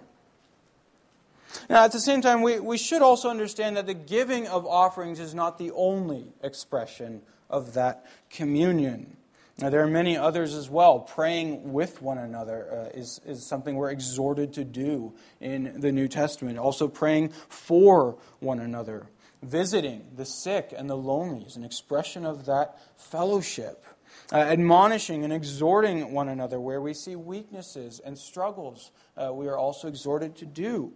Now, 1.70 1.84
at 1.84 1.92
the 1.92 2.00
same 2.00 2.22
time, 2.22 2.42
we, 2.42 2.62
we 2.62 2.78
should 2.78 3.02
also 3.02 3.30
understand 3.30 3.76
that 3.76 3.88
the 3.88 3.94
giving 3.94 4.48
of 4.48 4.66
offerings 4.66 5.20
is 5.20 5.36
not 5.36 5.60
the 5.60 5.72
only 5.72 6.26
expression 6.42 7.22
of 7.50 7.74
that 7.74 8.06
communion. 8.30 9.18
Now, 9.60 9.70
there 9.70 9.84
are 9.84 9.88
many 9.88 10.18
others 10.18 10.56
as 10.56 10.70
well. 10.70 11.00
Praying 11.00 11.74
with 11.74 12.02
one 12.02 12.18
another 12.18 12.90
uh, 12.94 12.98
is, 12.98 13.20
is 13.26 13.46
something 13.46 13.76
we're 13.76 13.92
exhorted 13.92 14.54
to 14.54 14.64
do 14.64 15.14
in 15.42 15.80
the 15.80 15.92
New 15.92 16.08
Testament. 16.08 16.58
Also, 16.58 16.88
praying 16.88 17.30
for 17.50 18.16
one 18.40 18.60
another 18.60 19.08
visiting 19.44 20.08
the 20.16 20.26
sick 20.26 20.74
and 20.76 20.90
the 20.90 20.98
lonely 20.98 21.44
is 21.44 21.56
an 21.56 21.64
expression 21.64 22.26
of 22.26 22.46
that 22.46 22.78
fellowship. 22.98 23.86
Uh, 24.32 24.38
admonishing 24.38 25.24
and 25.24 25.34
exhorting 25.34 26.12
one 26.14 26.30
another 26.30 26.60
where 26.60 26.82
we 26.82 26.94
see 26.94 27.16
weaknesses 27.16 28.00
and 28.04 28.18
struggles, 28.18 28.92
uh, 29.18 29.34
we 29.34 29.48
are 29.48 29.58
also 29.58 29.88
exhorted 29.88 30.36
to 30.36 30.46
do. 30.46 30.94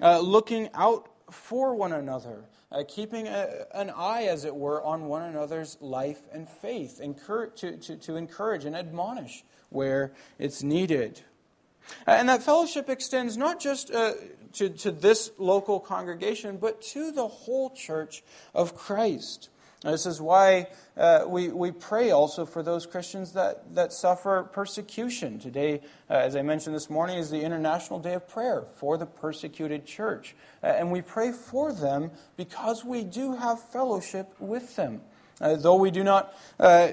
Uh, 0.00 0.18
looking 0.18 0.68
out 0.74 1.08
for 1.30 1.74
one 1.74 1.92
another, 1.92 2.44
uh, 2.72 2.82
keeping 2.88 3.28
a, 3.28 3.66
an 3.74 3.90
eye, 3.90 4.24
as 4.24 4.44
it 4.44 4.54
were, 4.54 4.82
on 4.82 5.06
one 5.06 5.22
another's 5.22 5.78
life 5.80 6.26
and 6.32 6.48
faith, 6.48 7.00
to, 7.00 7.76
to, 7.76 7.96
to 7.96 8.16
encourage 8.16 8.64
and 8.64 8.74
admonish 8.74 9.44
where 9.70 10.12
it's 10.38 10.62
needed. 10.62 11.22
Uh, 12.06 12.12
and 12.12 12.28
that 12.28 12.42
fellowship 12.42 12.88
extends 12.88 13.36
not 13.36 13.60
just 13.60 13.90
uh, 13.90 14.12
to, 14.52 14.68
to 14.68 14.90
this 14.90 15.30
local 15.38 15.80
congregation, 15.80 16.56
but 16.56 16.80
to 16.80 17.12
the 17.12 17.26
whole 17.26 17.70
church 17.70 18.22
of 18.54 18.76
Christ. 18.76 19.48
This 19.84 20.06
is 20.06 20.18
why 20.18 20.68
uh, 20.96 21.24
we, 21.26 21.48
we 21.48 21.70
pray 21.70 22.10
also 22.10 22.46
for 22.46 22.62
those 22.62 22.86
Christians 22.86 23.32
that, 23.32 23.74
that 23.74 23.92
suffer 23.92 24.42
persecution. 24.50 25.38
Today, 25.38 25.82
uh, 26.08 26.14
as 26.14 26.36
I 26.36 26.42
mentioned 26.42 26.74
this 26.74 26.88
morning, 26.88 27.18
is 27.18 27.30
the 27.30 27.42
International 27.42 27.98
Day 27.98 28.14
of 28.14 28.26
Prayer 28.26 28.62
for 28.62 28.96
the 28.96 29.04
persecuted 29.04 29.84
church. 29.84 30.34
Uh, 30.62 30.68
and 30.68 30.90
we 30.90 31.02
pray 31.02 31.32
for 31.32 31.70
them 31.70 32.12
because 32.38 32.82
we 32.82 33.04
do 33.04 33.36
have 33.36 33.60
fellowship 33.60 34.34
with 34.38 34.74
them. 34.76 35.02
Uh, 35.38 35.56
though 35.56 35.76
we 35.76 35.90
do 35.90 36.02
not 36.02 36.34
uh, 36.58 36.92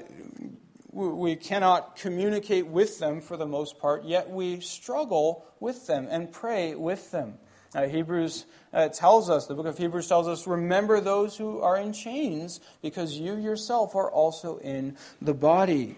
we 0.92 1.36
cannot 1.36 1.96
communicate 1.96 2.66
with 2.66 2.98
them 2.98 3.20
for 3.20 3.36
the 3.36 3.46
most 3.46 3.78
part, 3.78 4.04
yet 4.04 4.30
we 4.30 4.60
struggle 4.60 5.46
with 5.58 5.86
them 5.86 6.06
and 6.10 6.30
pray 6.30 6.74
with 6.74 7.10
them. 7.10 7.38
Uh, 7.74 7.88
Hebrews 7.88 8.44
uh, 8.74 8.88
tells 8.88 9.30
us, 9.30 9.46
the 9.46 9.54
book 9.54 9.66
of 9.66 9.78
Hebrews 9.78 10.06
tells 10.06 10.28
us, 10.28 10.46
remember 10.46 11.00
those 11.00 11.38
who 11.38 11.60
are 11.60 11.78
in 11.78 11.94
chains 11.94 12.60
because 12.82 13.18
you 13.18 13.36
yourself 13.36 13.96
are 13.96 14.10
also 14.10 14.58
in 14.58 14.96
the 15.22 15.32
body. 15.32 15.96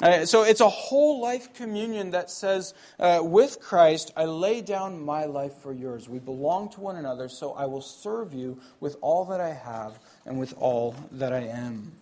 Uh, 0.00 0.26
so 0.26 0.42
it's 0.42 0.60
a 0.60 0.68
whole 0.68 1.20
life 1.20 1.54
communion 1.54 2.10
that 2.10 2.28
says, 2.28 2.74
uh, 2.98 3.20
with 3.22 3.60
Christ, 3.60 4.12
I 4.16 4.24
lay 4.24 4.60
down 4.60 5.00
my 5.00 5.26
life 5.26 5.54
for 5.62 5.72
yours. 5.72 6.08
We 6.08 6.18
belong 6.18 6.70
to 6.70 6.80
one 6.80 6.96
another, 6.96 7.28
so 7.28 7.52
I 7.52 7.66
will 7.66 7.82
serve 7.82 8.34
you 8.34 8.58
with 8.80 8.96
all 9.00 9.24
that 9.26 9.40
I 9.40 9.52
have 9.52 10.00
and 10.26 10.40
with 10.40 10.54
all 10.58 10.96
that 11.12 11.32
I 11.32 11.42
am. 11.42 11.92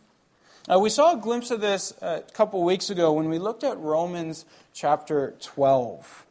Uh, 0.68 0.78
we 0.78 0.90
saw 0.90 1.14
a 1.14 1.16
glimpse 1.16 1.50
of 1.50 1.60
this 1.60 1.94
uh, 2.02 2.20
a 2.26 2.32
couple 2.32 2.62
weeks 2.62 2.90
ago 2.90 3.14
when 3.14 3.30
we 3.30 3.38
looked 3.38 3.64
at 3.64 3.78
Romans 3.78 4.44
chapter 4.74 5.34
12 5.40 6.26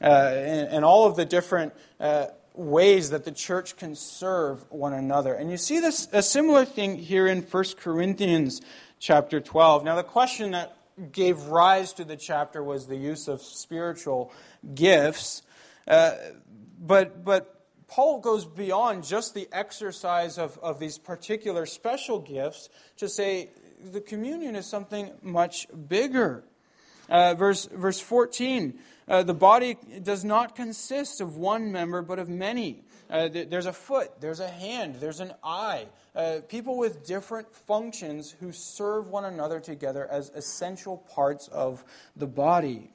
uh, 0.00 0.04
and, 0.04 0.68
and, 0.68 0.84
all 0.86 1.06
of 1.06 1.16
the 1.16 1.24
different 1.26 1.74
uh, 2.00 2.26
ways 2.54 3.10
that 3.10 3.26
the 3.26 3.30
church 3.30 3.76
can 3.76 3.94
serve 3.94 4.64
one 4.70 4.94
another. 4.94 5.34
And 5.34 5.50
you 5.50 5.58
see 5.58 5.80
this 5.80 6.08
a 6.12 6.22
similar 6.22 6.64
thing 6.64 6.96
here 6.96 7.26
in 7.26 7.42
1 7.42 7.64
Corinthians 7.78 8.62
chapter 8.98 9.38
12. 9.38 9.84
Now 9.84 9.96
the 9.96 10.02
question 10.02 10.52
that 10.52 10.74
gave 11.12 11.38
rise 11.42 11.92
to 11.94 12.04
the 12.04 12.16
chapter 12.16 12.62
was 12.62 12.86
the 12.86 12.96
use 12.96 13.28
of 13.28 13.42
spiritual 13.42 14.32
gifts. 14.74 15.42
Uh, 15.86 16.12
but 16.80 17.22
but 17.22 17.66
Paul 17.86 18.20
goes 18.20 18.46
beyond 18.46 19.04
just 19.04 19.34
the 19.34 19.46
exercise 19.52 20.38
of, 20.38 20.58
of 20.58 20.80
these 20.80 20.96
particular 20.96 21.66
special 21.66 22.18
gifts 22.18 22.70
to 22.96 23.08
say 23.08 23.50
the 23.92 24.00
communion 24.00 24.56
is 24.56 24.66
something 24.66 25.10
much 25.22 25.66
bigger. 25.88 26.44
Uh, 27.08 27.34
verse, 27.34 27.66
verse 27.66 28.00
14 28.00 28.78
uh, 29.06 29.22
the 29.22 29.34
body 29.34 29.76
does 30.02 30.24
not 30.24 30.56
consist 30.56 31.20
of 31.20 31.36
one 31.36 31.70
member, 31.70 32.02
but 32.02 32.18
of 32.18 32.28
many. 32.28 32.82
Uh, 33.10 33.28
th- 33.28 33.50
there's 33.50 33.66
a 33.66 33.72
foot, 33.72 34.20
there's 34.20 34.40
a 34.40 34.48
hand, 34.48 34.96
there's 34.96 35.20
an 35.20 35.32
eye. 35.42 35.86
Uh, 36.14 36.38
people 36.48 36.78
with 36.78 37.04
different 37.06 37.54
functions 37.54 38.34
who 38.40 38.50
serve 38.50 39.08
one 39.08 39.26
another 39.26 39.60
together 39.60 40.08
as 40.10 40.30
essential 40.30 40.96
parts 40.96 41.48
of 41.48 41.84
the 42.16 42.26
body. 42.26 42.90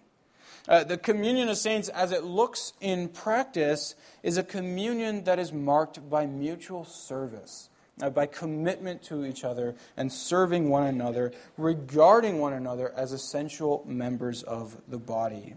Uh, 0.67 0.84
the 0.84 0.97
communion 0.97 1.47
of 1.47 1.58
saints, 1.58 1.89
as 1.89 2.12
it 2.12 2.23
looks 2.23 2.73
in 2.82 3.08
practice, 3.08 3.95
is 4.24 4.38
a 4.38 4.43
communion 4.43 5.24
that 5.26 5.38
is 5.38 5.53
marked 5.53 6.09
by 6.09 6.26
mutual 6.26 6.86
service. 6.86 7.68
Uh, 8.02 8.10
by 8.10 8.26
commitment 8.26 9.04
to 9.04 9.26
each 9.26 9.43
other 9.43 9.76
and 9.97 10.10
serving 10.10 10.70
one 10.70 10.84
another, 10.84 11.34
regarding 11.58 12.39
one 12.39 12.54
another 12.54 12.93
as 12.95 13.12
essential 13.12 13.84
members 13.86 14.41
of 14.43 14.78
the 14.88 14.97
body. 14.97 15.54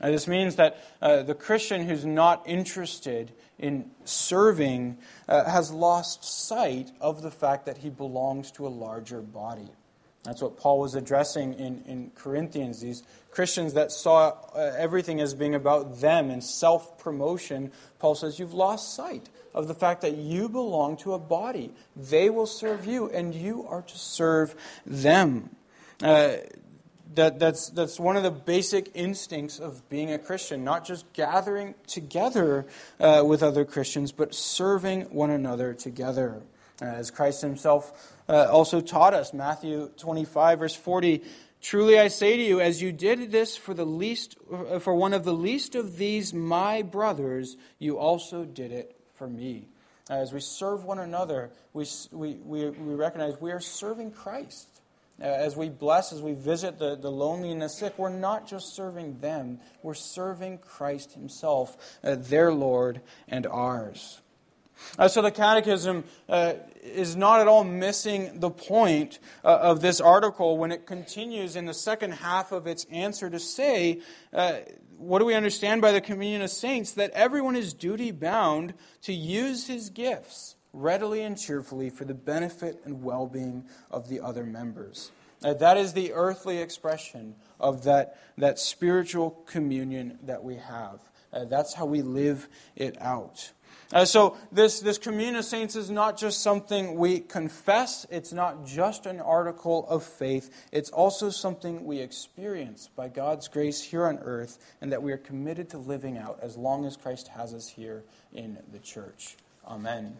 This 0.00 0.28
means 0.28 0.56
that 0.56 0.78
uh, 1.00 1.22
the 1.22 1.34
Christian 1.34 1.88
who's 1.88 2.04
not 2.04 2.42
interested 2.46 3.32
in 3.58 3.90
serving 4.04 4.98
uh, 5.28 5.44
has 5.44 5.70
lost 5.70 6.24
sight 6.24 6.90
of 7.00 7.22
the 7.22 7.30
fact 7.30 7.64
that 7.66 7.78
he 7.78 7.88
belongs 7.88 8.50
to 8.52 8.66
a 8.66 8.68
larger 8.68 9.22
body. 9.22 9.70
That's 10.24 10.42
what 10.42 10.58
Paul 10.58 10.80
was 10.80 10.94
addressing 10.94 11.54
in, 11.54 11.82
in 11.86 12.10
Corinthians. 12.14 12.80
These 12.80 13.04
Christians 13.30 13.74
that 13.74 13.92
saw 13.92 14.34
uh, 14.54 14.72
everything 14.76 15.20
as 15.20 15.34
being 15.34 15.54
about 15.54 16.00
them 16.00 16.30
and 16.30 16.42
self 16.42 16.98
promotion. 16.98 17.70
Paul 17.98 18.16
says, 18.16 18.38
You've 18.38 18.52
lost 18.52 18.94
sight 18.94 19.30
of 19.56 19.66
the 19.66 19.74
fact 19.74 20.02
that 20.02 20.16
you 20.16 20.48
belong 20.48 20.98
to 20.98 21.14
a 21.14 21.18
body. 21.18 21.72
They 21.96 22.28
will 22.28 22.46
serve 22.46 22.86
you, 22.86 23.10
and 23.10 23.34
you 23.34 23.66
are 23.66 23.82
to 23.82 23.98
serve 23.98 24.54
them. 24.84 25.56
Uh, 26.02 26.36
that, 27.14 27.38
that's, 27.38 27.70
that's 27.70 27.98
one 27.98 28.18
of 28.18 28.22
the 28.22 28.30
basic 28.30 28.90
instincts 28.94 29.58
of 29.58 29.88
being 29.88 30.12
a 30.12 30.18
Christian, 30.18 30.62
not 30.62 30.84
just 30.84 31.10
gathering 31.14 31.74
together 31.86 32.66
uh, 33.00 33.22
with 33.26 33.42
other 33.42 33.64
Christians, 33.64 34.12
but 34.12 34.34
serving 34.34 35.02
one 35.04 35.30
another 35.30 35.72
together. 35.72 36.42
As 36.82 37.10
Christ 37.10 37.40
himself 37.40 38.14
uh, 38.28 38.48
also 38.50 38.82
taught 38.82 39.14
us, 39.14 39.32
Matthew 39.32 39.90
25, 39.96 40.58
verse 40.58 40.74
40, 40.74 41.22
Truly 41.62 41.98
I 41.98 42.08
say 42.08 42.36
to 42.36 42.42
you, 42.42 42.60
as 42.60 42.82
you 42.82 42.92
did 42.92 43.32
this 43.32 43.56
for 43.56 43.72
the 43.72 43.86
least, 43.86 44.36
uh, 44.52 44.78
for 44.78 44.94
one 44.94 45.14
of 45.14 45.24
the 45.24 45.32
least 45.32 45.74
of 45.74 45.96
these 45.96 46.34
my 46.34 46.82
brothers, 46.82 47.56
you 47.78 47.98
also 47.98 48.44
did 48.44 48.72
it 48.72 48.95
for 49.16 49.28
me. 49.28 49.68
As 50.08 50.32
we 50.32 50.40
serve 50.40 50.84
one 50.84 51.00
another, 51.00 51.50
we, 51.72 51.84
we, 52.12 52.34
we, 52.34 52.70
we 52.70 52.94
recognize 52.94 53.40
we 53.40 53.50
are 53.50 53.60
serving 53.60 54.12
Christ. 54.12 54.68
Uh, 55.20 55.24
as 55.24 55.56
we 55.56 55.68
bless, 55.68 56.12
as 56.12 56.20
we 56.20 56.34
visit 56.34 56.78
the, 56.78 56.94
the 56.94 57.10
lonely 57.10 57.50
and 57.50 57.62
the 57.62 57.68
sick, 57.68 57.98
we're 57.98 58.10
not 58.10 58.46
just 58.46 58.74
serving 58.74 59.18
them, 59.20 59.58
we're 59.82 59.94
serving 59.94 60.58
Christ 60.58 61.14
Himself, 61.14 61.98
uh, 62.04 62.16
their 62.16 62.52
Lord 62.52 63.00
and 63.26 63.46
ours. 63.46 64.20
Uh, 64.98 65.08
so 65.08 65.22
the 65.22 65.30
Catechism 65.30 66.04
uh, 66.28 66.52
is 66.82 67.16
not 67.16 67.40
at 67.40 67.48
all 67.48 67.64
missing 67.64 68.40
the 68.40 68.50
point 68.50 69.18
uh, 69.42 69.56
of 69.56 69.80
this 69.80 70.00
article 70.00 70.58
when 70.58 70.70
it 70.70 70.86
continues 70.86 71.56
in 71.56 71.64
the 71.64 71.74
second 71.74 72.12
half 72.12 72.52
of 72.52 72.66
its 72.66 72.84
answer 72.90 73.30
to 73.30 73.40
say, 73.40 74.02
uh, 74.34 74.58
what 74.98 75.18
do 75.18 75.24
we 75.24 75.34
understand 75.34 75.82
by 75.82 75.92
the 75.92 76.00
communion 76.00 76.42
of 76.42 76.50
saints? 76.50 76.92
That 76.92 77.10
everyone 77.12 77.56
is 77.56 77.74
duty 77.74 78.10
bound 78.10 78.74
to 79.02 79.12
use 79.12 79.66
his 79.66 79.90
gifts 79.90 80.56
readily 80.72 81.22
and 81.22 81.38
cheerfully 81.38 81.90
for 81.90 82.04
the 82.04 82.14
benefit 82.14 82.80
and 82.84 83.02
well 83.02 83.26
being 83.26 83.64
of 83.90 84.08
the 84.08 84.20
other 84.20 84.44
members. 84.44 85.10
Uh, 85.44 85.54
that 85.54 85.76
is 85.76 85.92
the 85.92 86.12
earthly 86.12 86.58
expression 86.58 87.34
of 87.60 87.84
that, 87.84 88.18
that 88.38 88.58
spiritual 88.58 89.30
communion 89.46 90.18
that 90.22 90.42
we 90.42 90.56
have. 90.56 91.00
Uh, 91.32 91.44
that's 91.44 91.74
how 91.74 91.84
we 91.84 92.02
live 92.02 92.48
it 92.74 92.96
out. 93.00 93.52
Uh, 93.92 94.04
so, 94.04 94.36
this, 94.50 94.80
this 94.80 94.98
communion 94.98 95.36
of 95.36 95.44
saints 95.44 95.76
is 95.76 95.90
not 95.90 96.18
just 96.18 96.42
something 96.42 96.96
we 96.96 97.20
confess, 97.20 98.04
it's 98.10 98.32
not 98.32 98.66
just 98.66 99.06
an 99.06 99.20
article 99.20 99.86
of 99.88 100.02
faith, 100.02 100.50
it's 100.72 100.90
also 100.90 101.30
something 101.30 101.84
we 101.84 102.00
experience 102.00 102.90
by 102.96 103.08
God's 103.08 103.46
grace 103.46 103.80
here 103.80 104.06
on 104.06 104.18
earth 104.18 104.58
and 104.80 104.90
that 104.90 105.02
we 105.02 105.12
are 105.12 105.18
committed 105.18 105.70
to 105.70 105.78
living 105.78 106.18
out 106.18 106.40
as 106.42 106.56
long 106.56 106.84
as 106.84 106.96
Christ 106.96 107.28
has 107.28 107.54
us 107.54 107.68
here 107.68 108.02
in 108.32 108.58
the 108.72 108.80
church. 108.80 109.36
Amen. 109.64 110.16